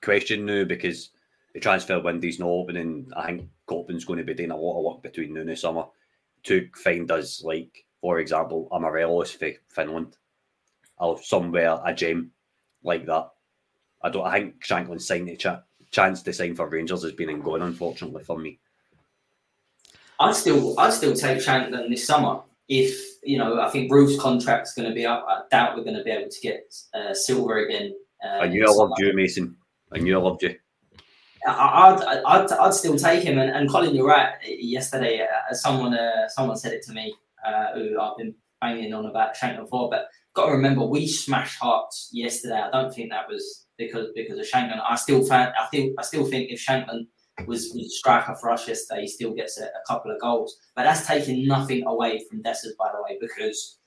[0.04, 1.10] question now because
[1.54, 3.12] the transfer window's not opening.
[3.16, 5.86] I think Copland's going to be doing a lot of work between now and summer
[6.44, 10.16] to find us like for example, a Morelos for Finland,
[11.00, 12.30] or somewhere a gem
[12.84, 13.32] like that.
[14.04, 14.28] I don't.
[14.28, 17.64] I think Shankland signed a ch- chance to sign for Rangers has been and gone,
[17.64, 18.60] unfortunately for me.
[20.20, 23.60] I'd still, I'd still take Shankland this summer if you know.
[23.60, 25.26] I think Roofe's contract's going to be up.
[25.28, 27.94] I doubt we're going to be able to get uh, Silva again.
[28.24, 29.56] Uh, I knew I loved you, Mason.
[29.94, 30.56] I knew I loved you.
[31.48, 33.38] I'd, I'd, I'd still take him.
[33.38, 34.34] And, and Colin, you're right.
[34.44, 37.14] Yesterday, uh, someone uh, someone said it to me
[37.46, 39.90] uh, who I've been banging on about Shankland for.
[39.90, 42.60] But got to remember, we smashed Hearts yesterday.
[42.60, 44.82] I don't think that was because because of Shankland.
[44.88, 47.08] I still found, I think I still think if Shankland
[47.48, 50.58] was, was striker for us yesterday, he still gets a, a couple of goals.
[50.76, 53.78] But that's taking nothing away from Dessers, by the way, because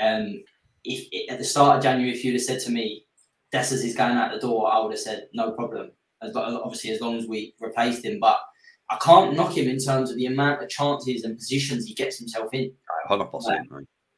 [0.00, 0.42] um,
[0.84, 3.06] if at the start of January, if you'd have said to me,
[3.52, 5.92] Dessers is going out the door, I would have said no problem.
[6.22, 8.38] As obviously as long as we replaced him, but
[8.90, 12.18] I can't knock him in terms of the amount of chances and positions he gets
[12.18, 12.72] himself in.
[13.06, 13.68] Hundred percent.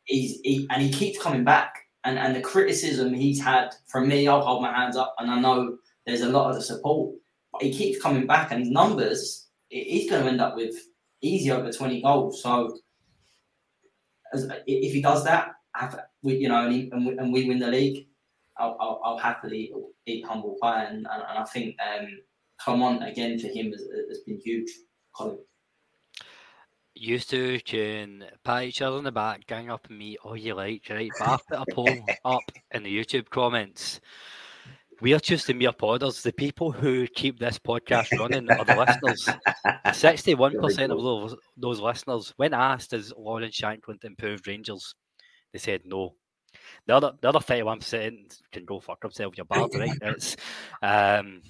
[0.05, 1.75] He's he, and he keeps coming back.
[2.05, 5.41] And and the criticism he's had from me, I'll hold my hands up, and I
[5.41, 7.17] know there's a lot of the support.
[7.61, 10.75] He keeps coming back, and numbers, he's going to end up with
[11.21, 12.43] easy over twenty goals.
[12.43, 12.79] So
[14.33, 17.49] as, if he does that, have, we, you know, and, he, and, we, and we
[17.49, 18.07] win the league,
[18.59, 19.73] I'll, I'll, I'll happily
[20.07, 20.85] eat humble pie.
[20.85, 22.07] And, and, and I think um,
[22.61, 24.71] Clement again for him has, has been huge.
[25.15, 25.39] Colin.
[26.95, 30.55] Used to can pat each other on the back, gang up and meet all you
[30.55, 31.11] like, right?
[31.19, 32.43] But I've put a poll up
[32.73, 34.01] in the YouTube comments.
[35.01, 36.23] We are just the mere podders.
[36.23, 39.29] The people who keep this podcast running are the listeners.
[39.99, 44.95] Sixty-one percent of those, those listeners, when asked, "Is Lawrence Shankland improved Rangers?"
[45.53, 46.15] They said no.
[46.87, 49.37] The other, the other thirty-one percent can go fuck themselves.
[49.37, 49.91] You're bad, right?
[50.03, 50.37] It's,
[50.83, 51.43] um,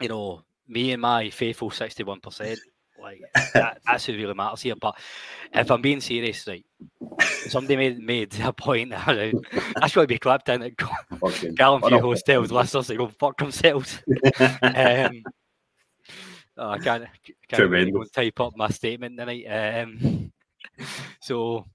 [0.00, 2.56] you know, me and my faithful 61%,
[3.00, 3.20] like
[3.54, 4.74] that, that's who really matters here.
[4.76, 4.98] But
[5.52, 6.64] if I'm being serious, right,
[7.48, 10.76] somebody made made a point around that's going to be clapped in at
[11.54, 14.02] Gallant Few Hostels listeners to go fuck themselves.
[14.40, 15.22] um,
[16.58, 17.06] oh, I can't,
[17.48, 19.44] can't really type up my statement tonight.
[19.46, 20.32] Um,
[21.20, 21.66] so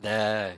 [0.00, 0.52] the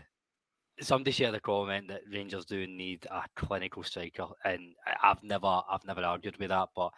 [0.81, 5.85] somebody shared a comment that Rangers do need a clinical striker, and I've never, I've
[5.87, 6.69] never argued with that.
[6.75, 6.93] But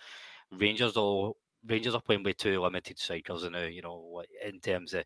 [0.53, 1.33] Rangers are
[1.69, 3.65] Rangers are playing with two limited strikers now.
[3.65, 5.05] You know, in terms of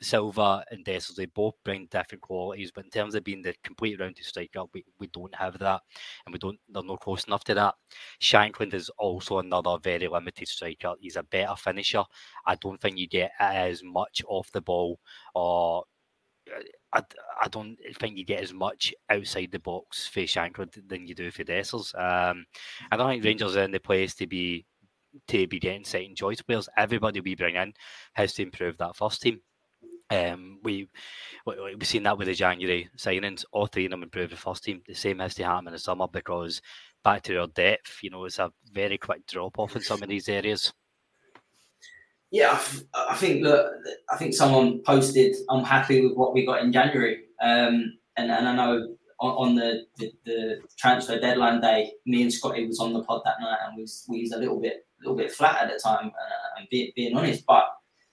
[0.00, 2.70] Silva and Dessers, they both bring different qualities.
[2.72, 5.82] But in terms of being the complete rounded striker, we, we don't have that,
[6.26, 6.58] and we don't.
[6.68, 7.74] They're not close enough to that.
[8.20, 10.94] Shankland is also another very limited striker.
[11.00, 12.04] He's a better finisher.
[12.46, 14.98] I don't think you get as much off the ball
[15.34, 15.84] or
[16.92, 17.02] I,
[17.42, 21.30] I don't think you get as much outside the box for Shankland than you do
[21.30, 21.94] for Dessers.
[21.94, 22.46] Um,
[22.90, 24.64] I don't think Rangers are in the place to be
[25.28, 26.68] to be getting second choice players.
[26.76, 27.72] Everybody we bring in
[28.14, 29.40] has to improve that first team.
[30.10, 30.88] Um, we
[31.44, 33.44] we've seen that with the January signings.
[33.52, 34.82] All three of them improved the first team.
[34.86, 36.62] The same has to happen in the summer because
[37.04, 40.08] back to our depth, you know, it's a very quick drop off in some of
[40.08, 40.72] these areas.
[42.30, 42.60] Yeah,
[42.94, 43.70] I think that
[44.10, 48.48] I think someone posted, "I'm happy with what we got in January," um, and and
[48.48, 52.92] I know on, on the, the, the transfer deadline day, me and Scotty was on
[52.92, 55.72] the pod that night, and we we was a little bit little bit flat at
[55.72, 57.64] the time, uh, and be, being honest, but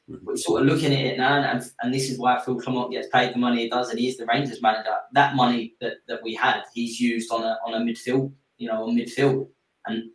[0.10, 0.26] mm-hmm.
[0.26, 3.08] we're sort of looking at it now, and, and this is why Phil Clement gets
[3.10, 4.96] paid the money he does, and he's the Rangers manager.
[5.14, 8.84] That money that, that we had, he's used on a on a midfield, you know,
[8.84, 9.48] on midfield,
[9.86, 10.10] and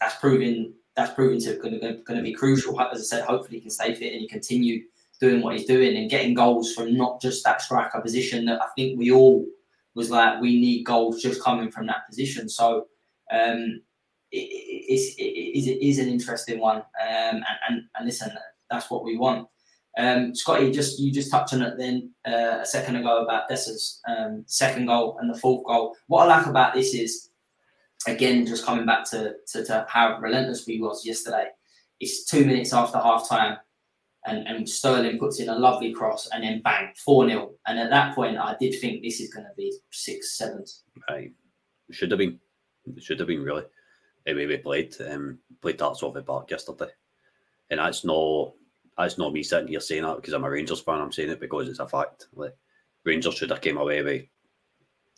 [0.00, 2.80] that's proving that's proving to going to, going to be crucial.
[2.80, 4.82] As I said, hopefully he can stay fit and he continue
[5.20, 8.66] doing what he's doing and getting goals from not just that striker position that I
[8.76, 9.44] think we all
[9.94, 12.48] was like we need goals just coming from that position.
[12.48, 12.86] So
[13.32, 13.80] um,
[14.36, 18.30] it, it is an interesting one, um, and, and, and listen,
[18.70, 19.48] that's what we want.
[19.96, 24.00] Um, Scotty, just you just touched on it then uh, a second ago about Dessers'
[24.08, 25.94] um, second goal and the fourth goal.
[26.08, 27.30] What I like about this is,
[28.08, 31.46] again, just coming back to, to, to how relentless we was yesterday.
[32.00, 33.58] It's two minutes after half time
[34.26, 37.52] and, and Sterling puts in a lovely cross and then bang, 4 0.
[37.66, 40.64] And at that point, I did think this is going to be six, seven.
[41.08, 41.32] Right.
[41.90, 42.38] Should have been.
[42.98, 43.64] Should have been really.
[44.26, 46.90] The way we played, um, played that off the park yesterday.
[47.70, 48.54] And that's no
[48.96, 51.00] that's not me sitting here saying that because I'm a Rangers fan.
[51.00, 52.28] I'm saying it because it's a fact.
[52.34, 52.56] Like
[53.04, 54.24] Rangers should have came away with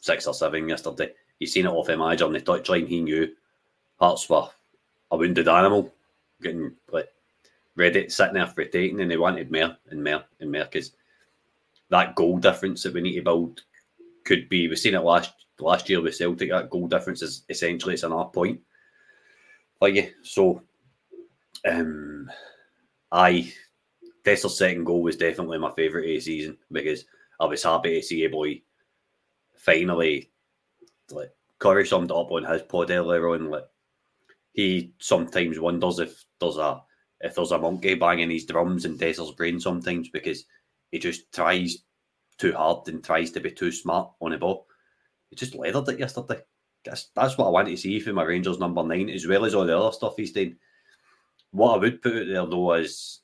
[0.00, 1.12] six or seven yesterday.
[1.38, 2.88] He's seen it off him manager on the touchline.
[2.88, 3.28] He knew
[4.00, 4.48] Hearts were
[5.10, 5.92] a wounded animal,
[6.40, 7.08] getting like
[7.76, 10.92] Reddit sitting there rotating and they wanted more and more and more because
[11.90, 13.62] that goal difference that we need to build
[14.24, 17.94] could be we've seen it last last year with Celtic that goal difference is essentially
[17.94, 18.60] it's an half point
[19.78, 20.62] for you so
[21.66, 22.30] um
[23.12, 23.52] I
[24.24, 27.04] Dessers' second goal was definitely my favourite of the season because
[27.40, 28.62] I was happy to see a boy
[29.54, 30.30] finally
[31.10, 33.66] like Corey summed up on his pod earlier on like
[34.52, 36.82] he sometimes wonders if there's a
[37.20, 40.44] if there's a monkey banging his drums in Dessers' brain sometimes because
[40.90, 41.78] he just tries
[42.38, 44.66] too hard and tries to be too smart on the ball.
[45.30, 46.40] He just leathered it yesterday.
[46.86, 49.54] That's, that's what I want to see from my Rangers number nine, as well as
[49.54, 50.56] all the other stuff he's doing.
[51.50, 53.20] What I would put out there though is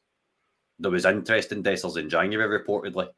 [0.78, 3.08] there was interest in Dessers in January reportedly.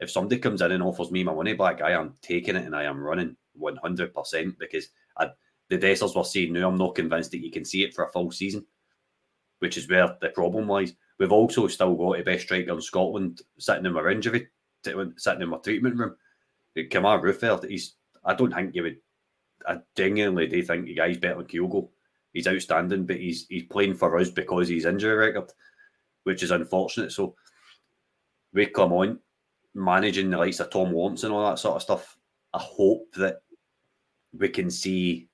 [0.00, 2.74] If somebody comes in and offers me my money back, I am taking it and
[2.74, 5.30] I am running 100% because I,
[5.68, 8.12] the Dessers were saying, no, I'm not convinced that you can see it for a
[8.12, 8.64] full season
[9.62, 10.92] which is where the problem lies.
[11.20, 14.48] We've also still got the best striker in Scotland sitting in our injury,
[14.84, 16.16] sitting in my treatment room.
[16.76, 17.94] Kemar Roofe, he's.
[18.24, 18.96] I don't think you would.
[19.66, 21.88] I genuinely do think the guy's better than Kyogo.
[22.32, 25.50] He's outstanding, but he's he's playing for us because he's injury record,
[26.24, 27.12] which is unfortunate.
[27.12, 27.34] So
[28.52, 29.18] we come on
[29.74, 32.16] managing the likes of Tom Lawrence and all that sort of stuff.
[32.52, 33.42] I hope that
[34.32, 35.28] we can see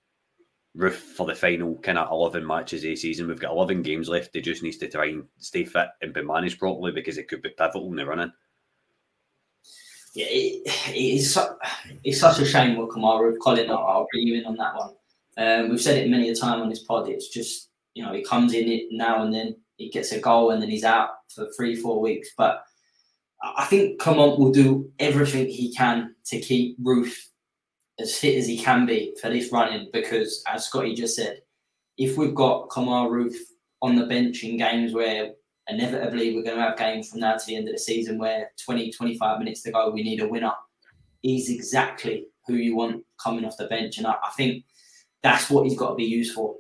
[0.77, 3.27] Roofe for the final kind of 11 matches a season.
[3.27, 4.33] We've got 11 games left.
[4.33, 7.43] They just needs to try and stay fit and be managed properly because it could
[7.43, 8.33] be pivotal in the running.
[10.19, 10.63] Yeah, it,
[10.97, 11.39] it's,
[12.03, 14.91] it's such a shame what Kemar Roofe, Colin, I'll, bring you in on that one.
[15.37, 17.09] Um, we've said it many a time on this pod.
[17.09, 20.51] It's just, you know, he comes in it now and then, he gets a goal
[20.51, 22.31] and then he's out for three, four weeks.
[22.37, 22.65] But
[23.57, 27.15] I think Clement will do everything he can to keep Roofe
[28.01, 31.43] as fit as he can be for this running because, as Scotty just said,
[31.97, 33.39] if we've got Kemar Roofe
[33.81, 35.35] on the bench in games where
[35.69, 38.51] inevitably we're going to have games from now to the end of the season where
[38.65, 40.53] 20, 25 minutes to go, we need a winner,
[41.23, 43.99] he's exactly who you want coming off the bench.
[43.99, 44.65] And I, I think
[45.23, 46.57] that's what he's got to be used for.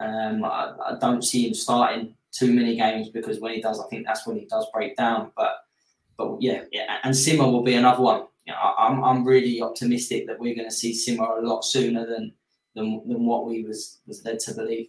[0.00, 3.88] Um, I, I, don't see him starting too many games because when he does, I
[3.88, 5.32] think that's when he does break down.
[5.34, 5.56] But
[6.18, 10.26] but yeah, yeah, and Sima will be another one you know, I'm, I'm really optimistic
[10.28, 12.32] that we're going to see Sima a lot sooner than,
[12.74, 14.88] than than what we was was led to believe.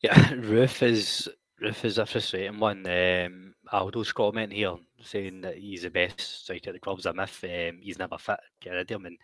[0.00, 1.28] Yeah, Roofe is
[1.62, 2.84] Roofe is a frustrating one.
[2.86, 7.44] Um, Aldo's comment here saying that he's the best striker at the club's a myth.
[7.44, 8.40] Um, he's never fit.
[8.60, 9.18] Get rid of him, and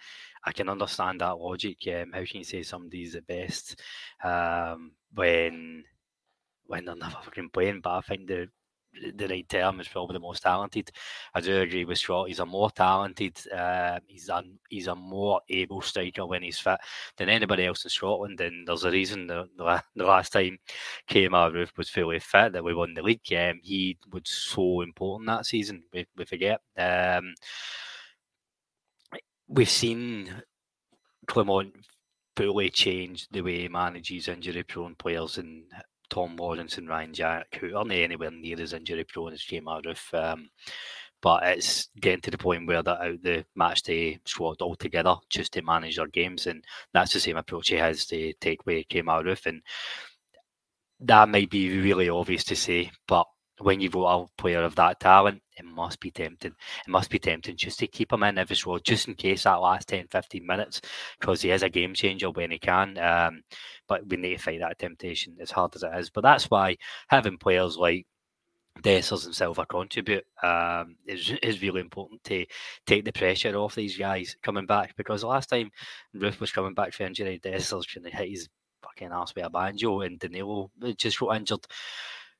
[0.45, 1.79] I can understand that logic.
[1.89, 3.81] Um, how can you say somebody's the best
[4.23, 5.85] um, when
[6.67, 7.81] when they're never fucking playing?
[7.83, 8.49] But I think the
[9.15, 10.91] the right term is probably the most talented.
[11.35, 12.29] I do agree with Scott.
[12.29, 16.79] He's a more talented, uh, he's a he's a more able striker when he's fit
[17.17, 18.41] than anybody else in Scotland.
[18.41, 20.59] And there's a reason the, the, the last time
[21.09, 23.21] Kemar Roofe was fully fit that we won the league.
[23.33, 25.83] Um, he was so important that season.
[25.93, 26.61] We, we forget.
[26.77, 27.35] Um,
[29.49, 30.43] we've seen
[31.27, 31.75] Clement
[32.37, 35.65] fully change the way he manages injury prone players and
[36.11, 40.15] Tom Lawrence and Ryan Jack, who aren't anywhere near as injury prone as Kemar Roofe.
[40.15, 40.51] Um,
[41.21, 45.53] but it's getting to the point where they're out the match day squad altogether just
[45.53, 46.47] to manage their games.
[46.47, 49.47] And that's the same approach he has to take with Kemar Roofe.
[49.47, 49.63] And
[51.01, 53.27] that might be really obvious to say, but
[53.61, 56.53] when you've got a player of that talent, it must be tempting.
[56.53, 59.61] It must be tempting just to keep him in every role, just in case that
[59.61, 60.81] last 10, 15 minutes,
[61.19, 62.97] because he is a game changer when he can.
[62.99, 63.43] Um,
[63.89, 66.11] but we need to fight that temptation as hard as it is.
[66.11, 66.77] But that's why
[67.09, 68.07] having players like
[68.83, 72.47] Dessers and Silva contribute um, is, is really important to
[72.87, 75.71] take the pressure off these guys coming back because the last time
[76.15, 78.49] Roofe was coming back for injury, Dessers to hit his
[78.83, 81.67] fucking ass with a banjo and Danilo just got injured.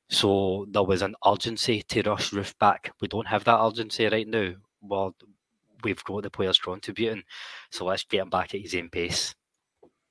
[0.09, 2.91] So there was an urgency to rush Roofe back.
[2.99, 4.53] We don't have that urgency right now.
[4.81, 5.15] Well,
[5.83, 7.23] we've got the players contributing,
[7.71, 9.35] so let's get him back at his own pace.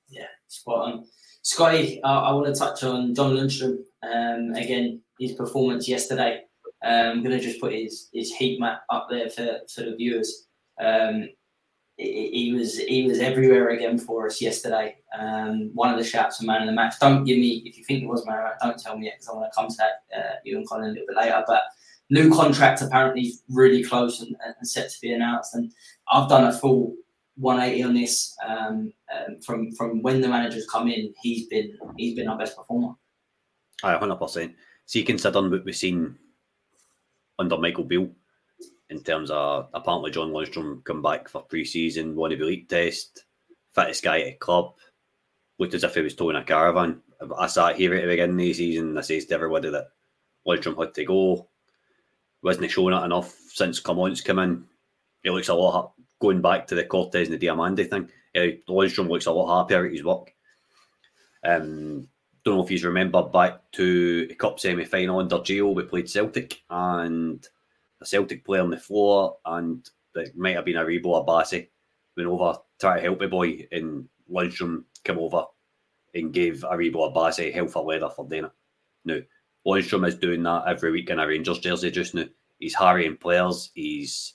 [0.07, 1.05] Yeah, spot on.
[1.41, 3.77] Scotty, uh, I want to touch on John Lundstram.
[4.03, 6.41] Um, again, his performance yesterday.
[6.83, 9.95] Um, I'm going to just put his, his heat map up there for, for the
[9.95, 10.47] viewers.
[10.81, 11.29] Um,
[11.99, 14.95] he, was he was everywhere again for us yesterday.
[15.17, 16.95] Um, one of the shouts for man of the match.
[16.99, 18.53] Don't give me if you think it was man match.
[18.61, 20.85] Don't tell me yet because I want to come to that uh, you and Colin
[20.85, 21.43] a little bit later.
[21.45, 21.63] But
[22.09, 25.55] new contract apparently really close and, and set to be announced.
[25.55, 25.71] And
[26.09, 26.95] I've done a full
[27.35, 31.13] 180 on this um, um, from from when the managers come in.
[31.21, 32.93] He's been he's been our best performer.
[33.83, 34.55] Aye, hundred percent.
[34.85, 36.17] See, considering what we've seen
[37.37, 38.09] under Michael Beale
[38.89, 43.25] in terms of apparently John Lundstram come back for pre-season, won a elite test,
[43.73, 44.73] fittest guy at the club,
[45.57, 47.01] looked as if he was towing a caravan.
[47.37, 48.97] I sat here at the beginning of the season.
[48.97, 49.89] I says to everybody that
[50.47, 51.47] Lundstram had to go.
[52.41, 54.63] Wasn't showing it enough since Clement's come in.
[55.23, 59.09] He looks a lot going back to the Cortez and the Diomande thing, uh, Lundstram
[59.09, 60.33] looks a lot happier at his work.
[61.43, 62.07] Um,
[62.43, 66.09] don't know if you remember back to the Cup semi final under Gio, we played
[66.09, 67.45] Celtic and
[68.01, 71.67] a Celtic player on the floor, and it might have been a Rebo Abassi
[72.15, 75.45] went over try to help the boy, and Lundstram came over
[76.13, 78.51] and gave Aribo Abassi hell for leather for dinner.
[79.05, 79.19] Now,
[79.65, 82.25] Lundstram is doing that every week in a Rangers jersey just now.
[82.57, 84.33] He's harrying players, he's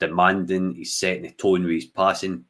[0.00, 2.44] demanding, he's setting the tone with his passing.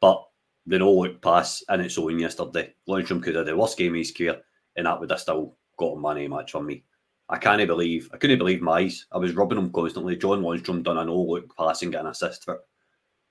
[0.00, 0.24] But
[0.66, 2.74] the no look pass in its own yesterday.
[2.88, 4.40] Lundstram could have the worst game of his career,
[4.76, 6.84] and that would have still got a money match for me.
[7.30, 9.06] I can't believe I couldn't believe my eyes.
[9.12, 10.16] I was rubbing them constantly.
[10.16, 12.60] John Lundstram done an all look pass and get an assist for it.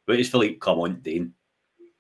[0.06, 1.34] What is Philippe Clement doing?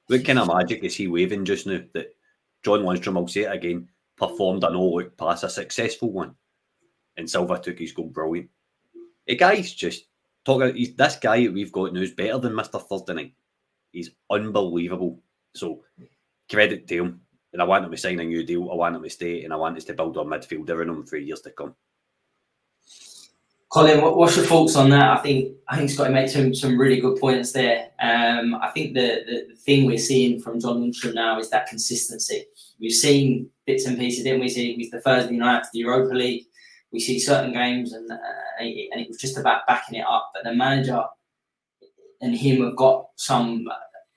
[0.07, 2.15] What kind of magic is he waving just now that
[2.63, 6.35] John Lundstram, I'll say it again, performed an all look pass, a successful one,
[7.17, 8.49] and Silva took his goal brilliant.
[9.25, 10.05] The guy's just
[10.45, 10.75] talking.
[10.75, 13.33] He's this guy that we've got now is better than Mister Thursday Night.
[13.91, 15.19] He's unbelievable.
[15.55, 15.83] So
[16.49, 17.21] credit to him.
[17.53, 18.69] And I want him to sign a new deal.
[18.71, 21.05] I want him to stay, and I want us to build our midfield around him
[21.05, 21.73] for years to come.
[23.69, 25.17] Colin, what, what's your thoughts on that?
[25.17, 27.89] I think I think Scotty made some some really good points there.
[27.99, 31.67] Um, I think the, the, the thing we're seeing from John Lundstram now is that
[31.67, 32.45] consistency.
[32.79, 34.49] We've seen bits and pieces, didn't we?
[34.49, 36.45] See, with the Thursday night to the Europa League,
[36.93, 38.17] we see certain games, and uh,
[38.59, 40.31] and it was just about backing it up.
[40.33, 41.03] But the manager
[42.21, 43.67] and him have got some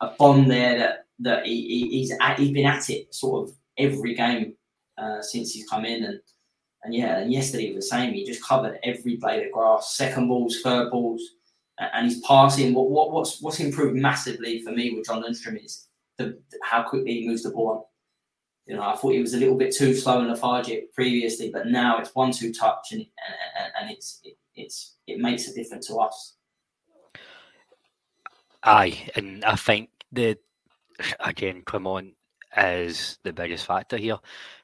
[0.00, 4.14] a bond there that that he, he's at, he's been at it sort of every
[4.14, 4.54] game
[4.96, 6.20] uh, since he's come in, and
[6.82, 8.14] and yeah, and yesterday was the same.
[8.14, 11.22] He just covered every blade of grass, second balls, third balls,
[11.78, 12.74] and he's passing.
[12.74, 17.20] What, what what's what's improved massively for me with John Lundstram is the how quickly
[17.20, 17.90] he moves the ball.
[18.66, 21.66] You know, I thought he was a little bit too slow and lethargic previously, but
[21.66, 25.86] now it's one two touch and and, and it's it, it's it makes a difference
[25.88, 26.36] to us.
[28.62, 30.38] Aye, and I think the
[31.20, 32.14] again Clement
[32.56, 34.18] is the biggest factor here.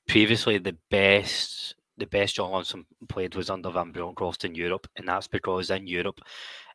[0.06, 5.08] Previously, the best the best John Lundstram played was under Van Bronckhorst in Europe, and
[5.08, 6.20] that's because in Europe,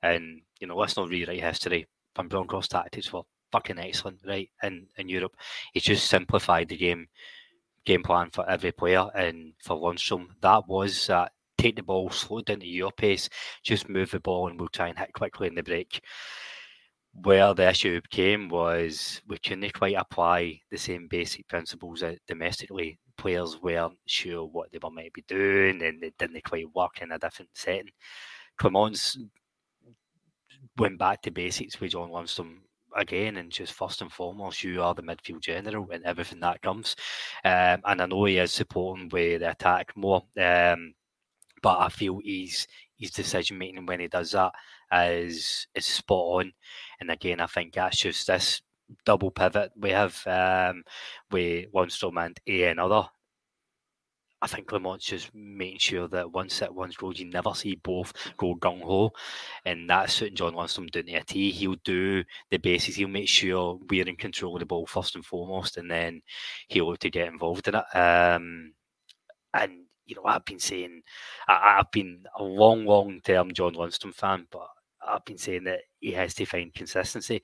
[0.01, 1.87] and you know, let's not rewrite history.
[2.15, 4.49] Van Bronckhorst tactics were fucking excellent, right?
[4.63, 5.35] In in Europe,
[5.73, 7.07] he just simplified the game
[7.85, 11.09] game plan for every player, and for Lundstram, that was.
[11.09, 13.29] Uh, take the ball, slow down to your pace,
[13.61, 16.01] just move the ball, and we'll try and hit quickly in the break
[17.13, 22.97] where the issue came was we couldn't quite apply the same basic principles domestically.
[23.21, 27.11] Players weren't sure what they were might be doing and they didn't quite work in
[27.11, 27.91] a different setting.
[28.57, 29.17] Clement's
[30.77, 32.57] went back to basics with John Lundstram
[32.95, 36.95] again and just first and foremost you are the midfield general and everything that comes
[37.45, 40.93] um, and I know he is supporting with the attack more um,
[41.61, 42.67] but I feel he's
[42.97, 44.53] his decision making when he does that
[44.93, 46.53] is is spot on.
[46.99, 48.61] And again, I think that's just this
[49.05, 50.83] double pivot we have um,
[51.31, 53.07] with Lundstram and a another
[54.41, 58.11] I think Clement's just making sure that once it once goes, you never see both
[58.37, 59.11] go gung ho,
[59.65, 61.51] and that's suiting John Lundstram doing to a T.
[61.51, 62.97] He'll do the basics.
[62.97, 66.21] He'll make sure we're in control of the ball first and foremost, and then
[66.69, 67.95] he'll to get involved in it.
[67.95, 68.73] Um,
[69.53, 69.73] and
[70.05, 71.03] you know, I've been saying,
[71.47, 74.67] I, I've been a long, long term John Lundstram fan, but
[75.07, 77.41] I've been saying that he has to find consistency.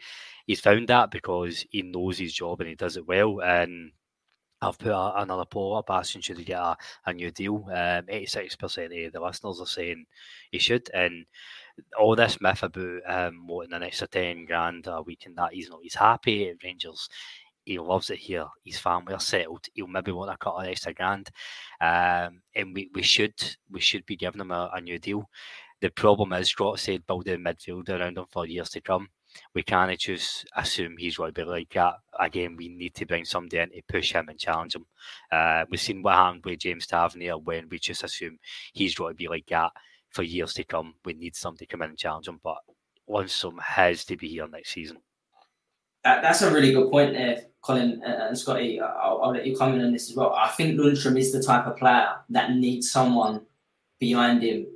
[0.47, 3.41] He's found that because he knows his job and he does it well.
[3.41, 3.91] And
[4.61, 7.65] I've put a, another poll up asking should he get a, a new deal.
[7.67, 10.05] Um, 86% of the listeners are saying
[10.49, 10.89] he should.
[10.93, 11.25] And
[11.99, 15.69] all this myth about um, wanting an extra 10 grand a week and that he's
[15.69, 17.09] not, he's happy at Rangers.
[17.65, 18.45] He loves it here.
[18.63, 19.65] His family are settled.
[19.73, 21.29] He'll maybe want a couple of extra grand,
[21.81, 23.33] um, and we, we should
[23.69, 25.29] we should be giving him a, a new deal.
[25.81, 29.09] The problem is, Grot said, building midfield around him for years to come
[29.53, 31.95] we can't just assume he's going to be like that.
[32.19, 34.85] Again, we need to bring somebody in to push him and challenge him.
[35.31, 38.37] Uh, we've seen what happened with James Tavernier when we just assume
[38.73, 39.71] he's going to be like that
[40.09, 40.95] for years to come.
[41.05, 42.57] We need somebody to come in and challenge him, but
[43.09, 44.97] Lundstram has to be here next season.
[46.03, 48.79] that's a really good point there, Colin and Scotty.
[48.79, 50.33] I'll, I'll, let you comment on this as well.
[50.33, 53.45] I think Lundstram is the type of player that needs someone
[53.99, 54.67] behind him,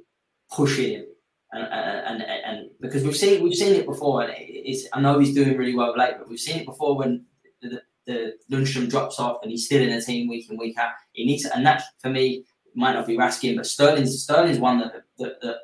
[0.52, 1.06] pushing him,
[1.54, 5.34] and, and, and, because we've seen we've seen it before, and it's I know he's
[5.34, 7.26] doing really well late, but we've seen it before when
[7.62, 10.94] the, the Lundstram drops off and he's still in the team week in week out.
[11.12, 14.94] He needs and that for me might not be Raskin, but Sterling's Sterling's one that
[15.18, 15.58] that, that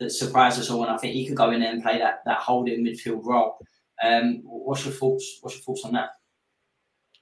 [0.00, 2.22] that surprised us all, and I think he could go in there and play that
[2.24, 3.58] that holding midfield role.
[4.02, 5.38] Um, what's your thoughts?
[5.40, 6.10] What's your thoughts on that?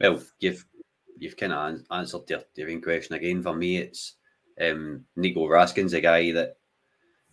[0.00, 0.64] Well, you've
[1.18, 3.42] you've kind of answered your, your own question again.
[3.42, 4.16] For me, it's
[4.60, 6.56] um, Nico Raskin's a guy that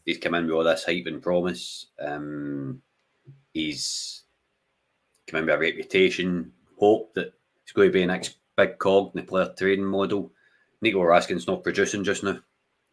[0.05, 1.87] he's come in with all this hype and promise.
[1.99, 2.81] Um,
[3.53, 4.23] he's
[5.27, 7.33] come in with a reputation, hope that
[7.63, 10.31] he's going to be a next big cog in the player trading model.
[10.81, 12.39] Nico Raskin's not producing just now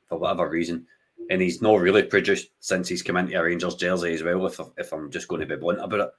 [0.08, 0.86] for whatever reason.
[1.30, 4.60] And he's not really produced since he's come into a Rangers jersey as well, if,
[4.76, 6.10] if I'm just going to be blunt about it.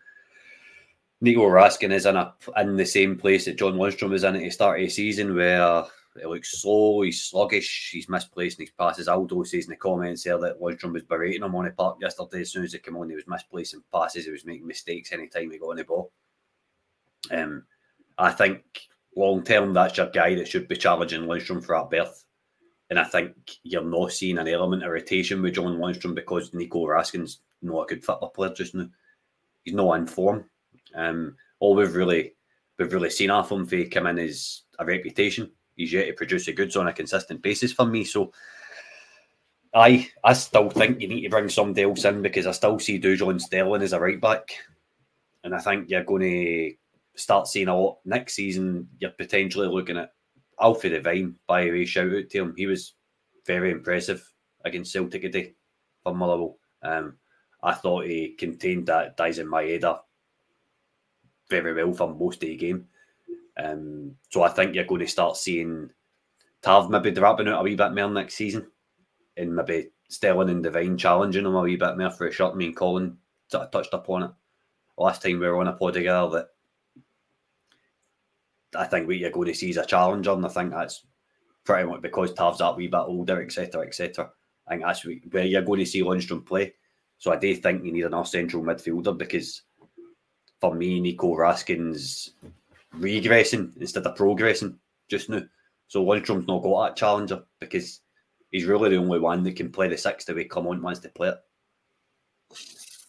[1.21, 4.41] Nico Raskin is in a in the same place that John Lundstram was in at
[4.41, 5.85] the start of the season, where
[6.21, 9.07] it looks slow, he's sluggish, he's misplacing his passes.
[9.07, 12.41] Aldo says in the comments there that Lundstram was berating him on the park yesterday.
[12.41, 15.51] As soon as he came on, he was misplacing passes, he was making mistakes anytime
[15.51, 16.11] he got on the ball.
[17.31, 17.63] Um,
[18.17, 18.63] I think
[19.15, 22.23] long term, that's your guy that should be challenging Lundstram for that berth.
[22.89, 26.85] And I think you're not seeing an element of rotation with John Lundstram because Nico
[26.85, 28.87] Raskin's not a good football player just now.
[29.63, 30.45] He's not in form.
[30.95, 32.33] Um, all we've really
[32.77, 36.45] we've really seen off him for come in is a reputation he's yet to produce
[36.47, 38.03] the goods on a consistent basis for me.
[38.03, 38.33] So
[39.73, 42.99] I I still think you need to bring somebody else in because I still see
[42.99, 44.51] Dujon Sterling as a right back.
[45.43, 46.73] And I think you're going to
[47.15, 48.89] start seeing a lot next season.
[48.99, 50.11] You're potentially looking at
[50.59, 52.53] Alfie Devine, by the way, shout out to him.
[52.57, 52.95] He was
[53.45, 54.27] very impressive
[54.65, 55.53] against Celtic today
[56.03, 56.57] for Motherwell.
[56.81, 57.17] Um,
[57.63, 59.99] I thought he contained that Daizen Maeda
[61.49, 62.87] very well for most of the game.
[63.57, 65.89] Um, so I think you're going to start seeing
[66.61, 68.67] Tav maybe dropping out a wee bit more next season,
[69.35, 72.55] and maybe Sterling and Devine challenging him a wee bit more for a shot.
[72.55, 73.17] Me and Colin
[73.49, 74.31] sort of touched upon it
[74.97, 76.47] last time we were on a pod together that
[78.75, 81.05] I think what you're going to see is a challenger, and I think that's
[81.63, 84.29] pretty much because Tav's that wee bit older, etc., etc.
[84.67, 86.73] I think that's where you're going to see Lundstram play.
[87.17, 89.63] So I do think you need another central midfielder because
[90.59, 92.33] for me, Nico Raskin's
[92.95, 94.79] regressing instead of progressing
[95.09, 95.41] just now.
[95.87, 98.01] So Lundstram's not got that challenger because
[98.51, 101.09] he's really the only one that can play the six the way Clement wants to
[101.09, 101.37] play it.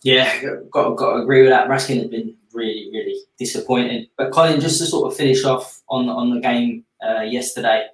[0.02, 1.68] Yeah, got, got to agree with that.
[1.68, 4.06] Raskin has been really, really disappointing.
[4.16, 7.86] But Colin, just to sort of finish off on on the game uh, yesterday,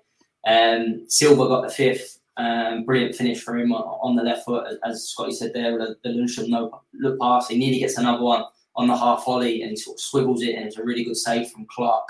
[0.47, 2.21] um, Silva got the fifth.
[2.37, 5.79] Um, brilliant finish for him on, on, the left foot, as Scotty said there.
[5.79, 7.49] The, the Lundstram no look pass.
[7.49, 8.45] He nearly gets another one
[8.77, 11.17] on the half volley and he sort of swivels it, and it's a really good
[11.17, 12.09] save from Clark.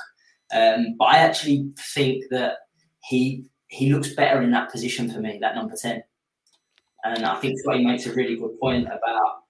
[0.53, 2.59] Um, but I actually think that
[3.03, 6.03] he he looks better in that position for me, that number ten.
[7.05, 9.43] And I think Scotty makes a really good point about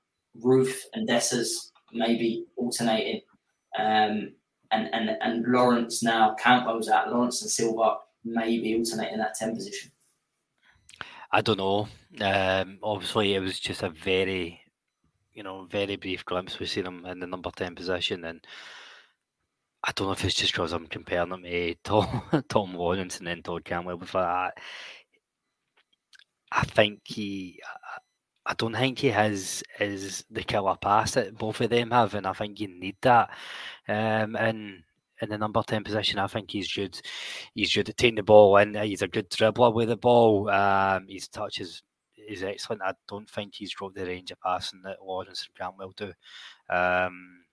[0.43, 3.21] Roofe and Dessers maybe alternating.
[3.79, 4.33] Um,
[4.73, 9.93] and, and, and Lawrence now, Cantwell's out, Lawrence and Silva maybe alternating that 10 position.
[11.31, 11.89] I don't know.
[12.21, 14.61] Um, obviously, it was just a very
[15.35, 16.59] you know, very brief glimpse.
[16.59, 18.25] We see him in the number 10 position.
[18.25, 18.45] And
[19.83, 23.27] I don't know if it's just because I'm comparing him to Tom, Tom Lawrence and
[23.27, 23.99] then Todd Cantwell.
[23.99, 24.51] But I,
[26.53, 27.61] I think he,
[28.47, 32.27] I don't think he has is the killer pass that both of them have, and
[32.27, 33.31] I think you need that.
[33.89, 34.85] Um, and
[35.23, 36.19] in the number ten position.
[36.19, 37.01] I think he's good.
[37.55, 38.75] He's good at taking the ball in.
[38.75, 40.49] He's a good dribbler with the ball.
[40.51, 41.83] Um, his touch is
[42.29, 42.83] is excellent.
[42.83, 46.13] I don't think he's got the range of passing that Lawrence and Grant will do.
[46.69, 47.45] Um,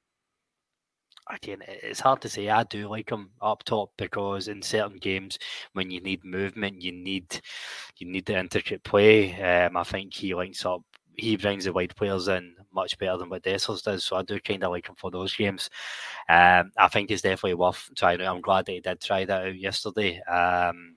[1.29, 2.49] again, it's hard to say.
[2.49, 5.39] I do like him up top because in certain games,
[5.73, 7.41] when you need movement, you need
[7.97, 9.41] you need the intricate play.
[9.41, 10.81] Um, I think he links up.
[11.15, 14.05] He brings the wide players in much better than what Dessers does.
[14.05, 15.69] So I do kind of like him for those games.
[16.29, 18.21] Um, I think it's definitely worth trying.
[18.21, 20.21] I'm glad that he did try that out yesterday.
[20.21, 20.95] Um,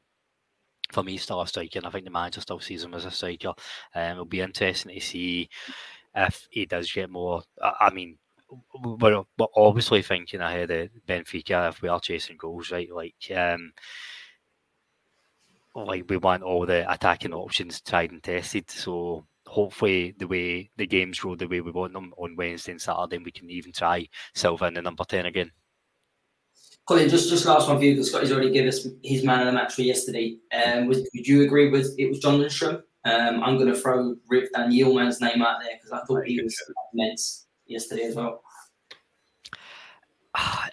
[0.92, 3.10] for me, still a striker, and I think the manager still sees him as a
[3.10, 3.54] striker.
[3.94, 5.48] Um, it'll be interesting to see
[6.14, 7.42] if he does get more.
[7.62, 8.18] I, I mean,
[8.82, 12.88] we're, we're obviously thinking ahead of Benfica if we are chasing goals, right?
[12.92, 13.72] Like, um,
[15.74, 18.70] like we want all the attacking options tried and tested.
[18.70, 22.80] So hopefully, the way the games go the way we want them on Wednesday and
[22.80, 25.50] Saturday, we can even try Silva in the number ten again.
[26.86, 29.46] Colin, just just last one for you because Scotty's already given us his man of
[29.46, 30.36] the match for yesterday.
[30.52, 32.82] Um, was, would you agree with it was John Lundstram?
[33.06, 36.56] Um, I'm going to throw Ridvan Yilmaz's name out there because I thought he was
[36.92, 38.42] immense yesterday as well.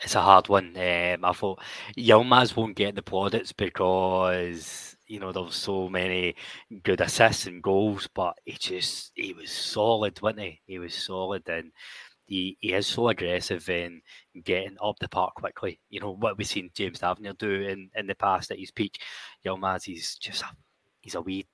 [0.03, 0.75] It's a hard one.
[0.75, 1.61] Um, I thought
[1.97, 6.35] Yilmaz won't get the plaudits because you know there's so many
[6.83, 10.61] good assists and goals, but he just he was solid, wasn't he?
[10.65, 11.71] He was solid and
[12.31, 14.01] he, he is so aggressive in
[14.43, 15.79] getting up the park quickly.
[15.89, 18.99] You know what we've seen James Tavernier do in, in the past at his peak.
[19.45, 20.45] Yilmaz, he's just a,
[21.01, 21.45] he's a wee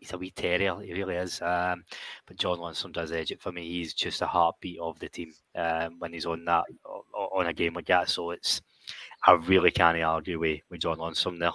[0.00, 0.80] he's a wee terrier.
[0.80, 1.42] He really is.
[1.42, 1.84] Um,
[2.26, 3.68] but John Lundstram does edge it for me.
[3.68, 6.64] He's just a heartbeat of the team um, when he's on that
[7.12, 8.08] on a game like that.
[8.08, 8.62] So it's
[9.26, 11.52] I really can't argue with, with John Lundstram there.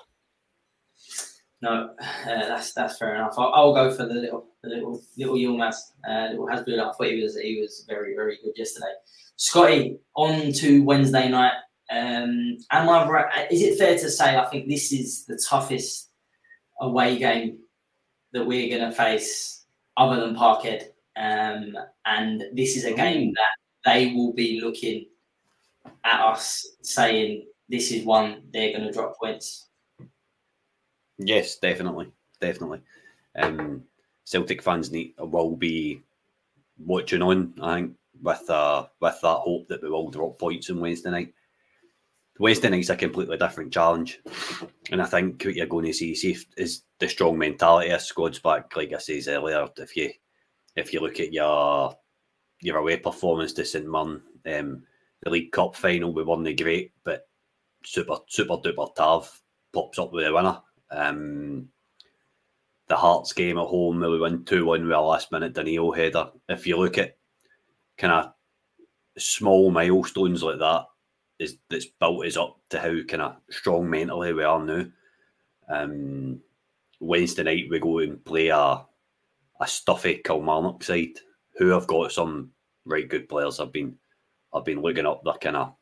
[1.61, 3.33] No, uh, that's that's fair enough.
[3.37, 5.75] I'll, I'll, go for the little the little little Yilmaz.
[6.07, 6.89] Uh, little Hasbulla.
[6.89, 8.93] I thought he was he was very very good yesterday.
[9.35, 11.53] Scotty, on to Wednesday night.
[11.91, 13.51] Um, am I right?
[13.51, 16.09] Is it fair to say I think this is the toughest
[16.79, 17.59] away game
[18.31, 19.65] that we're going to face
[19.97, 20.89] other than Parkhead.
[21.15, 25.05] Um, and this is a game that they will be looking
[26.03, 29.68] at us saying this is one they're going to drop points.
[31.19, 32.81] Yes, definitely, definitely.
[33.35, 33.83] Um,
[34.23, 36.01] Celtic fans need will be
[36.77, 37.53] watching on.
[37.61, 41.33] I think with uh, with that hope that we will drop points on Wednesday night.
[42.39, 44.21] Wednesday night's a completely different challenge,
[44.91, 48.39] and I think what you're going to see, see is the strong mentality of squads
[48.39, 48.73] back.
[48.75, 50.11] Like I said earlier, if you
[50.77, 51.97] if you look at your
[52.61, 54.83] your away performance to St Mirren, um,
[55.21, 57.27] the League Cup final, we won the great, but
[57.83, 59.29] super super duper Tav
[59.73, 60.61] pops up with the winner.
[60.91, 61.69] Um,
[62.87, 65.91] the Hearts game at home, where we win 2 1 with a last minute Danilo
[65.91, 66.31] header.
[66.47, 67.17] If you look at
[67.97, 68.33] kind of
[69.17, 70.85] small milestones like that,
[71.39, 74.85] is that's built us up to how kind of strong mentally we are now.
[75.69, 76.41] Um,
[76.99, 78.85] Wednesday night we go and play a
[79.61, 81.19] a stuffy Kilmarnock side
[81.57, 82.51] who have got some
[82.85, 83.59] right good players.
[83.59, 83.95] I've been
[84.53, 85.73] I've been looking up their kind of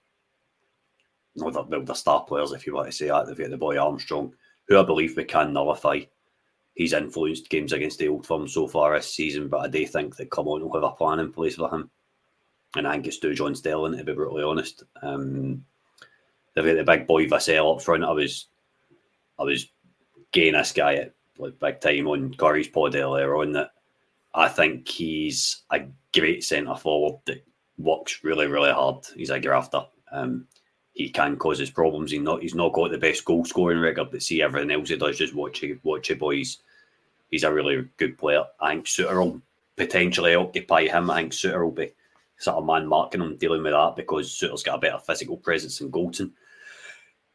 [1.35, 3.27] no, they're, well, star players if you want to say that.
[3.27, 4.33] They've got the boy Armstrong,
[4.67, 6.01] who I believe we can nullify.
[6.75, 10.15] He's influenced games against the old firm so far this season, but I do think
[10.17, 11.89] that Kilmarnock will have a plan in place for him
[12.75, 14.83] and I think it's Dujon Sterling to be brutally honest.
[15.01, 15.63] Um,
[16.53, 18.03] they've got the big boy Vassell up front.
[18.03, 18.47] I was,
[19.39, 19.67] I was
[20.31, 23.71] getting this guy at like big time on Corey's pod earlier on that
[24.33, 25.81] I think he's a
[26.13, 27.45] great centre forward that
[27.77, 29.05] works really really hard.
[29.15, 29.85] He's a grafter.
[30.11, 30.47] Um,
[30.97, 32.11] he can cause his problems.
[32.11, 34.97] He's not he's not got the best goal scoring record, but see everything else he
[34.97, 35.19] does.
[35.19, 36.57] Just watch watch it, boys.
[37.29, 38.43] He's a really good player.
[38.59, 39.41] I think Souttar will
[39.75, 41.11] potentially occupy him.
[41.11, 41.93] I think Souttar will be
[42.39, 45.77] sort of man marking him, dealing with that because Souttar's got a better physical presence
[45.77, 46.31] than Goldson.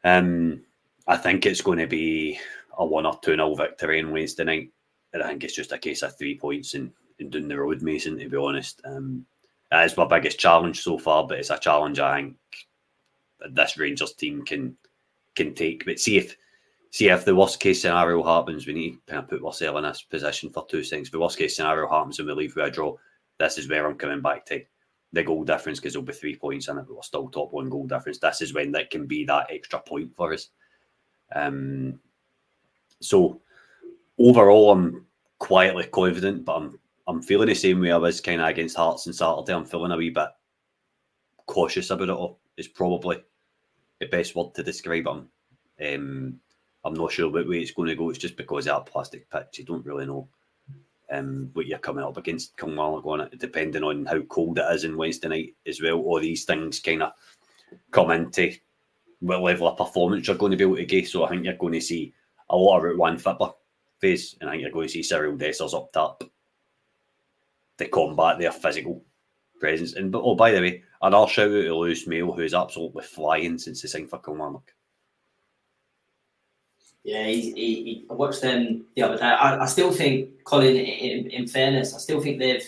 [0.03, 0.61] Um,
[1.07, 2.39] I think it's going to be
[2.77, 4.71] a one or two nil victory on Wednesday night.
[5.13, 7.81] And I think it's just a case of three points and in doing the road,
[7.81, 8.17] Mason.
[8.17, 9.25] To be honest, um,
[9.71, 12.35] that is my biggest challenge so far, but it's a challenge I think
[13.51, 14.75] this Rangers team can
[15.35, 15.85] can take.
[15.85, 16.35] But see if
[16.91, 19.83] see if the worst case scenario happens, we need to kind of put ourselves in
[19.83, 21.09] this position for two things.
[21.09, 22.95] The worst case scenario happens and we leave with a draw,
[23.39, 24.63] this is where I'm coming back to
[25.11, 27.69] the goal difference because there'll be three points in it, but we're still top one
[27.69, 28.19] goal difference.
[28.19, 30.49] This is when that can be that extra point for us.
[31.35, 31.99] Um,
[32.99, 33.41] so
[34.19, 35.05] overall, I'm
[35.39, 39.07] quietly confident, but I'm I'm feeling the same way I was kind of against Hearts
[39.07, 39.53] and Saturday.
[39.53, 40.29] I'm feeling a wee bit
[41.47, 42.39] cautious about it all.
[42.55, 43.17] Is probably
[44.03, 45.95] the best word to describe it.
[45.95, 46.39] Um,
[46.85, 48.09] I'm not sure what way it's going to go.
[48.09, 49.59] It's just because that plastic pitch.
[49.59, 50.27] You don't really know
[51.11, 54.83] um, what you're coming up against Kilmarnock on it, depending on how cold it is
[54.83, 55.99] in Wednesday night as well.
[55.99, 57.13] All these things kind of
[57.91, 58.53] come into
[59.19, 61.07] what level of performance you're going to be able to get.
[61.07, 62.13] So I think you're going to see
[62.49, 63.53] a lot of Route 1 Fitler
[63.99, 66.23] phase, and I think you're going to see Cyril Dessers up top
[67.77, 69.01] to combat their physical
[69.59, 69.93] presence.
[69.93, 73.81] And oh, by the way, another shout out to Lewis Mayo, who's absolutely flying since
[73.81, 74.73] he signed for Kilmarnock.
[77.03, 79.25] Yeah, he, he, I watched them the other day.
[79.25, 82.65] I, I still think, Colin, in, in, fairness, I still think they've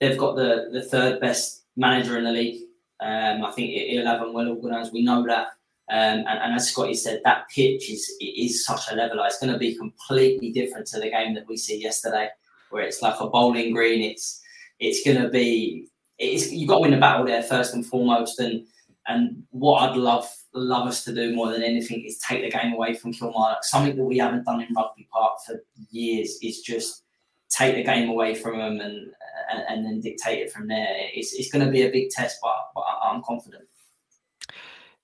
[0.00, 2.62] they've got the, the third best manager in the league.
[3.00, 4.94] Um, I think he'll have them well organised.
[4.94, 5.48] We know that.
[5.88, 9.26] Um, and, and, as Scotty said, that pitch is is such a leveler.
[9.26, 12.30] It's going to be completely different to the game that we see yesterday,
[12.70, 14.02] where it's like a bowling green.
[14.02, 14.40] It's
[14.80, 15.88] it's going to be
[16.18, 18.38] it's you've got to win the battle there first and foremost.
[18.40, 18.66] And
[19.06, 22.72] and what I'd love love us to do more than anything is take the game
[22.72, 23.64] away from Kilmarnock.
[23.64, 27.04] Something that we haven't done in Rugby Park for years is just
[27.48, 29.12] take the game away from them and
[29.50, 30.88] and, and then dictate it from there.
[31.14, 33.64] It's it's going to be a big test, but, but I'm confident.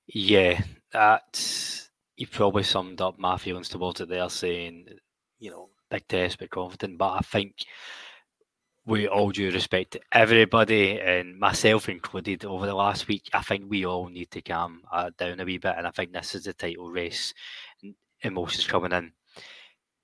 [0.07, 0.61] Yeah,
[0.93, 4.87] that you probably summed up my feelings towards it there, saying
[5.39, 6.99] you know big test but confident.
[6.99, 7.55] But I think
[8.85, 13.65] with all due respect to everybody and myself included over the last week, I think
[13.69, 15.75] we all need to calm uh, down a wee bit.
[15.79, 17.33] And I think this is the title race,
[18.23, 19.13] emotions coming in.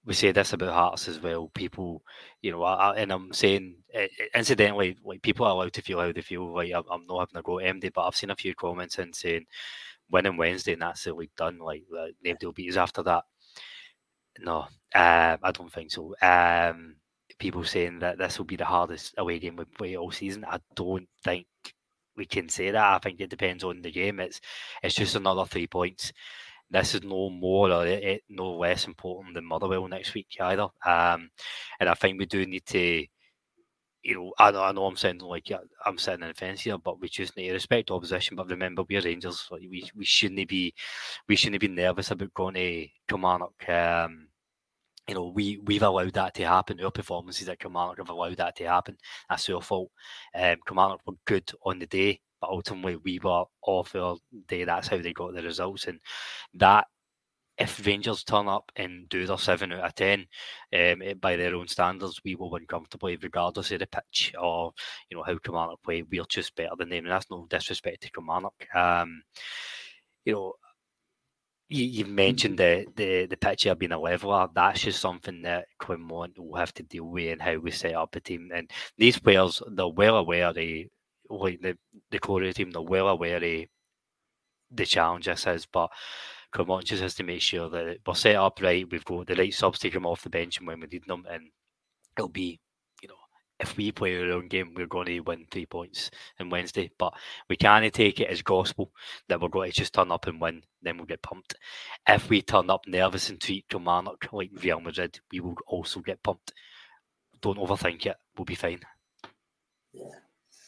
[0.04, 1.50] We say this about Hearts as well.
[1.54, 2.02] People,
[2.40, 3.74] you know, I, and I'm saying,
[4.34, 6.54] incidentally, like people are allowed to feel how they feel.
[6.54, 9.14] Like I'm, not having a go at MD, but I've seen a few comments and
[9.14, 9.44] saying,
[10.10, 11.58] winning Wednesday and that's the league done.
[11.58, 11.82] Like,
[12.24, 13.24] nobody will beat us after that.
[14.40, 16.14] No, uh, I don't think so.
[16.22, 16.96] Um,
[17.38, 20.44] people saying that this will be the hardest away game we play all season.
[20.44, 21.46] I don't think
[22.16, 22.94] we can say that.
[22.94, 24.20] I think it depends on the game.
[24.20, 24.40] It's
[24.82, 26.12] it's just another three points.
[26.70, 30.68] This is no more or it, no less important than Motherwell next week either.
[30.84, 31.30] Um,
[31.80, 33.06] and I think we do need to,
[34.02, 35.50] you know, I know, I know I'm sounding like
[35.86, 38.36] I'm sitting in the fence here, but we just need to respect opposition.
[38.36, 39.48] But remember, we're Rangers.
[39.50, 40.74] We we shouldn't be
[41.28, 43.68] we shouldn't be nervous about going to Kilmarnock.
[43.68, 44.27] Um,
[45.08, 46.80] you know, we we've allowed that to happen.
[46.80, 48.98] Our performances at Kilmarnock have allowed that to happen.
[49.28, 49.90] That's our fault.
[50.34, 54.64] Um, Kilmarnock were good on the day, but ultimately we were off our day.
[54.64, 56.00] That's how they got the results, and
[56.54, 56.86] that.
[57.60, 60.26] If Rangers turn up and do their seven out of ten
[60.72, 64.72] um, by their own standards, we will win comfortably, regardless of the pitch or
[65.10, 66.02] you know how Kilmarnock play.
[66.02, 68.54] We're just better than them, and that's no disrespect to Kilmarnock.
[68.72, 69.22] Um,
[70.24, 70.52] you know,
[71.68, 72.90] you, you mentioned mm-hmm.
[72.96, 74.48] the, the the picture being a leveler.
[74.54, 78.16] That's just something that Clement will have to deal with and how we set up
[78.16, 78.50] a team.
[78.54, 80.56] And these players, they're well aware of
[81.30, 81.76] like the
[82.10, 83.42] the core of the team, they're well aware of
[84.70, 85.66] the challenge this is.
[85.66, 85.90] But
[86.52, 88.88] Clement just has to make sure that we're set up right.
[88.90, 91.26] We've got the right subs to come off the bench and when we need them,
[91.30, 91.50] and
[92.16, 92.60] it'll be
[93.60, 96.90] if we play our own game, we're going to win three points on Wednesday.
[96.98, 97.14] But
[97.48, 98.92] we can't take it as gospel
[99.28, 101.54] that we're going to just turn up and win, then we'll get pumped.
[102.08, 106.22] If we turn up nervous and treat Kilmarnock like Real Madrid, we will also get
[106.22, 106.52] pumped.
[107.40, 108.16] Don't overthink it.
[108.36, 108.80] We'll be fine.
[109.92, 110.04] Yeah.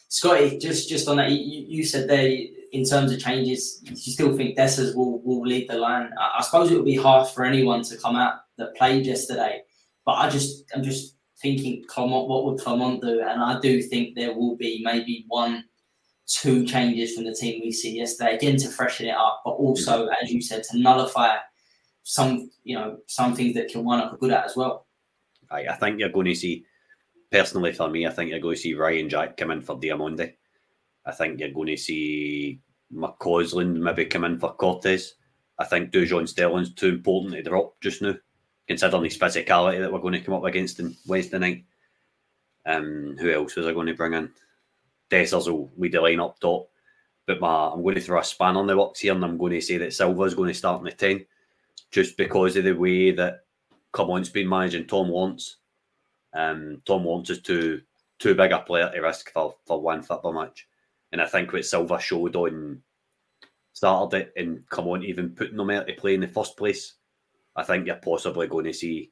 [0.09, 2.29] Scotty, just just on that, you, you said there
[2.73, 6.09] in terms of changes, you still think Dessers will, will lead the line.
[6.19, 9.61] I, I suppose it would be harsh for anyone to come out that played yesterday,
[10.05, 13.21] but I just I'm just thinking what would Clement do?
[13.21, 15.63] And I do think there will be maybe one,
[16.27, 20.05] two changes from the team we see yesterday, again to freshen it up, but also,
[20.05, 20.13] mm-hmm.
[20.23, 21.37] as you said, to nullify
[22.03, 24.87] some, you know, some things that Kilmarnock are good at as well.
[25.49, 26.65] I, I think you're going to see,
[27.31, 30.33] personally for me, I think you're going to see Ryan Jack come in for Diomande.
[31.05, 32.59] I think you're going to see
[32.93, 35.15] McCausland maybe come in for Cortez.
[35.59, 38.15] I think Dujon Sterling's too important to drop just now
[38.71, 41.65] considering his physicality that we're going to come up against in Wednesday night.
[42.65, 44.31] Um, who else was I going to bring in?
[45.09, 46.69] Dessers will lead the line up top.
[47.27, 49.51] But my, I'm going to throw a span on the works here and I'm going
[49.51, 51.25] to say that Silva's going to start in the 10
[51.91, 53.41] just because of the way that
[53.91, 55.57] Clement's been managing Tom Wants.
[56.33, 57.81] Um, Tom Wants is too
[58.19, 60.65] too big a player to risk for, for one football match.
[61.11, 62.81] And I think what Silva showed on
[63.73, 66.93] Saturday and Clement even putting them out to play in the first place
[67.55, 69.11] I think you're possibly going to see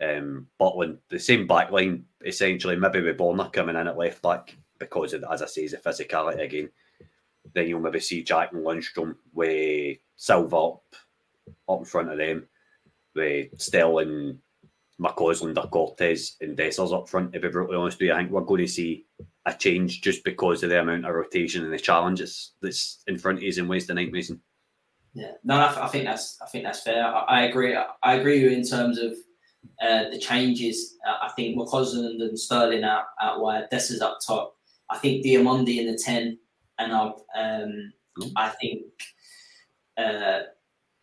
[0.00, 4.56] um, Butland, the same back line, essentially, maybe with Borna coming in at left back
[4.78, 6.70] because, of, as I say, the physicality again.
[7.54, 10.82] Then you'll maybe see Jack and Lundstram with Silva up,
[11.68, 12.46] up in front of them,
[13.14, 14.38] with Sterling,
[15.00, 17.32] McCausland or Cortez and Dessers up front.
[17.32, 19.06] To be brutally honest with you, I think we're going to see
[19.46, 23.38] a change just because of the amount of rotation and the challenges that's in front
[23.38, 24.40] of us in Wednesday night, Mason.
[25.12, 27.04] Yeah, no, I, I, think that's I think that's fair.
[27.04, 27.76] I, I agree.
[28.02, 29.12] I, agree with you in terms of
[29.82, 30.96] uh, the changes.
[31.06, 33.68] Uh, I think McCausland and Sterling out out wide.
[33.72, 34.56] Dessers up top.
[34.88, 36.38] I think Diomande in the ten,
[36.78, 37.92] and I um,
[38.36, 38.82] I think
[39.96, 40.40] uh,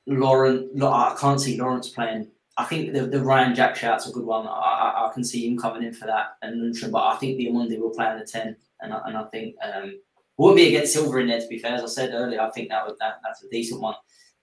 [0.08, 2.28] Lauren, I can't see Lawrence playing.
[2.58, 4.48] I think the, the Ryan Jack shout's a good one.
[4.48, 7.40] I, I, I can see him coming in for that and Lundstram, but I think
[7.52, 8.56] Monday will play in the 10.
[8.82, 10.00] And I, and I think um,
[10.38, 11.76] would be against Silva in there, to be fair.
[11.76, 13.96] As I said earlier, I think that, was, that that's a decent one.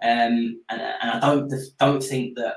[0.03, 2.57] Um, and, and I don't don't think that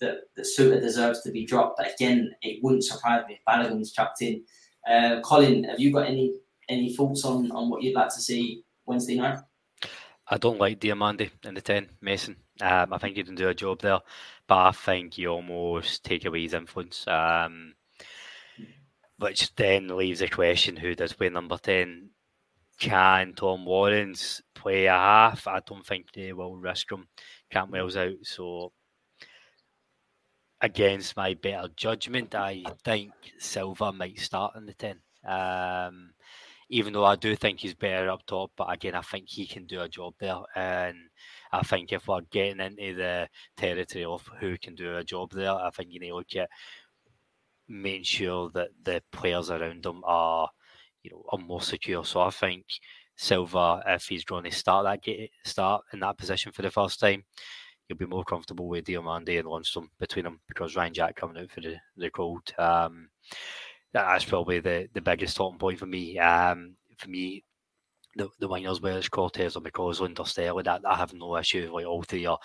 [0.00, 1.76] that, that Souttar deserves to be dropped.
[1.78, 4.42] But again, it wouldn't surprise me if Balogun's chucked in.
[4.88, 6.34] Uh, Colin, have you got any
[6.68, 9.38] any thoughts on, on what you'd like to see Wednesday night?
[10.30, 12.36] I don't like Diomande in the 10, Mason.
[12.60, 14.00] Um, I think he didn't do a job there,
[14.46, 17.06] but I think you almost take away his influence.
[17.08, 17.74] Um,
[19.18, 22.10] which then leaves the question who does play number 10?
[22.78, 25.46] Can Tom Lawrence play a half?
[25.46, 27.08] I don't think they will risk him.
[27.50, 28.72] Cantwell's out, so
[30.60, 35.00] against my better judgment, I think Silva might start in the 10.
[35.26, 36.10] Um,
[36.70, 39.66] even though I do think he's better up top, but again, I think he can
[39.66, 40.40] do a job there.
[40.54, 40.96] And
[41.52, 45.54] I think if we're getting into the territory of who can do a job there,
[45.54, 46.50] I think you need to look at
[47.68, 50.48] making sure that the players around him are,
[51.08, 52.04] you know, are more secure.
[52.04, 52.64] So I think
[53.16, 57.00] Silva, if he's drawn to start that get, start in that position for the first
[57.00, 57.24] time,
[57.88, 61.50] you'll be more comfortable with Diomande and Lundstram between them because Ryan Jack coming out
[61.50, 62.42] for the, the cold.
[62.58, 63.08] Um,
[63.92, 66.18] that's probably the, the biggest talking point for me.
[66.18, 67.44] Um, for me,
[68.16, 71.70] the, the wingers, whether it's Cortés or McCausland or Sterling, that I have no issue.
[71.72, 72.38] Like all three are,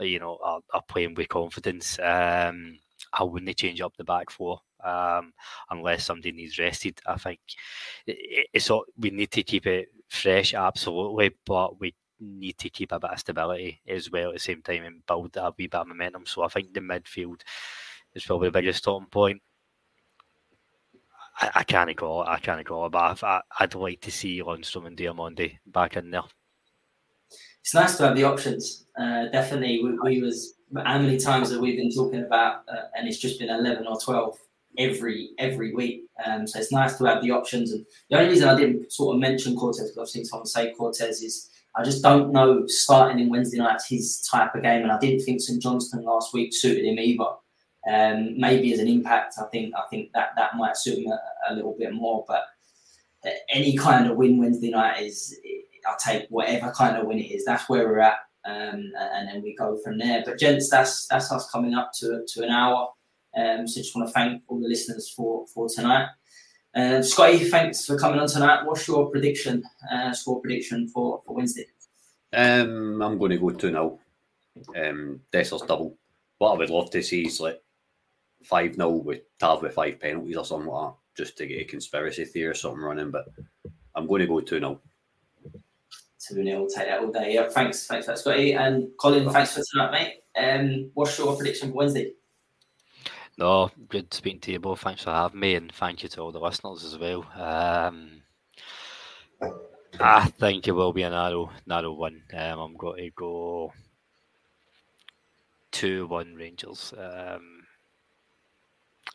[0.00, 1.98] you know, are, are playing with confidence.
[1.98, 2.78] Um,
[3.12, 5.32] I wouldn't change up the back four um,
[5.70, 7.00] unless somebody needs rested.
[7.06, 7.40] I think
[8.06, 13.00] it's all, we need to keep it fresh, absolutely, but we need to keep a
[13.00, 15.88] bit of stability as well at the same time and build a wee bit of
[15.88, 16.26] momentum.
[16.26, 17.40] So I think the midfield
[18.14, 19.42] is probably the biggest talking point.
[21.40, 22.28] I, I can't call it.
[22.28, 26.10] I can't call it, but I, would like to see Lundstram and Diomande back in
[26.10, 26.22] there.
[27.60, 28.86] It's nice to have the options.
[28.98, 33.08] Uh, definitely, we, we, was how many times have we been talking about, uh, and
[33.08, 34.36] it's just been eleven or twelve
[34.78, 36.04] every every week.
[36.24, 37.72] Um, so it's nice to have the options.
[37.72, 40.74] And the only reason I didn't sort of mention Cortés because I've seen someone say
[40.78, 44.92] Cortés is I just don't know starting in Wednesday nights his type of game, and
[44.92, 47.24] I didn't think St Johnstone last week suited him either.
[47.90, 51.20] Um, maybe as an impact, I think I think that that might suit him a,
[51.50, 52.24] a little bit more.
[52.28, 52.44] But
[53.50, 55.38] any kind of win Wednesday night is
[55.88, 57.44] I'll take whatever kind of win it is.
[57.44, 60.22] That's where we're at, um, and then we go from there.
[60.24, 62.90] But gents, that's that's us coming up to to an hour.
[63.36, 66.08] Um, so just want to thank all the listeners for for tonight.
[66.74, 68.64] Uh, Scotty, thanks for coming on tonight.
[68.64, 71.66] What's your prediction, uh, score prediction for, for Wednesday?
[72.32, 73.98] Um, I'm going to go 2 0.
[74.76, 75.98] Um, Dessers' double.
[76.38, 77.62] What I would love to see is like
[78.44, 81.64] 5 0 with Tav with five penalties or something like that, just to get a
[81.64, 83.10] conspiracy theory or something running.
[83.10, 83.28] But
[83.94, 84.80] I'm going to go 2 0.
[86.28, 87.34] 2 0, take that all day.
[87.34, 88.54] Yeah, thanks, thanks for that, Scotty.
[88.54, 90.14] And Colin, thanks for tonight, mate.
[90.42, 92.12] Um, what's your prediction for Wednesday?
[93.42, 94.82] No, good speaking to you both.
[94.82, 97.26] Thanks for having me, and thank you to all the listeners as well.
[97.34, 98.22] Um,
[99.98, 102.22] I think it will be a narrow, narrow one.
[102.32, 103.72] Um, I'm going to go
[105.72, 106.94] two-one Rangers.
[106.96, 107.64] Um,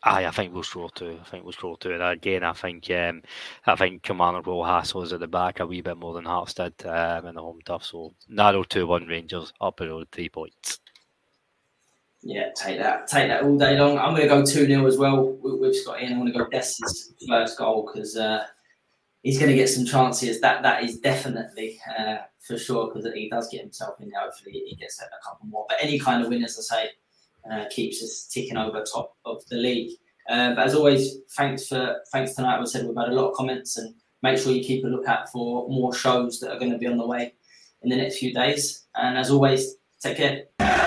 [0.02, 1.18] I think we'll score two.
[1.22, 1.94] I think we'll score two.
[1.94, 3.22] And again, I think um,
[3.64, 6.52] I think Commander will hassle us at the back a wee bit more than Hearts
[6.52, 7.84] did um, in the home tough.
[7.84, 10.80] So narrow two one Rangers up the road three points.
[12.28, 13.98] Yeah, take that, take that all day long.
[13.98, 16.46] I'm going to go two 0 as well with, Scotty, and I'm going to go
[16.50, 18.44] Dess's first goal because uh,
[19.22, 20.38] he's going to get some chances.
[20.42, 22.16] That that is definitely uh,
[22.46, 24.20] for sure because he does get himself in there.
[24.20, 25.64] Hopefully, he gets a couple more.
[25.70, 26.90] But any kind of win, as I say,
[27.50, 29.96] uh, keeps us ticking over top of the league.
[30.28, 32.60] Uh, but as always, thanks for thanks tonight.
[32.60, 35.30] We said we've had a lot of comments, and make sure you keep a lookout
[35.30, 37.32] for more shows that are going to be on the way
[37.80, 38.84] in the next few days.
[38.94, 40.77] And as always, take care.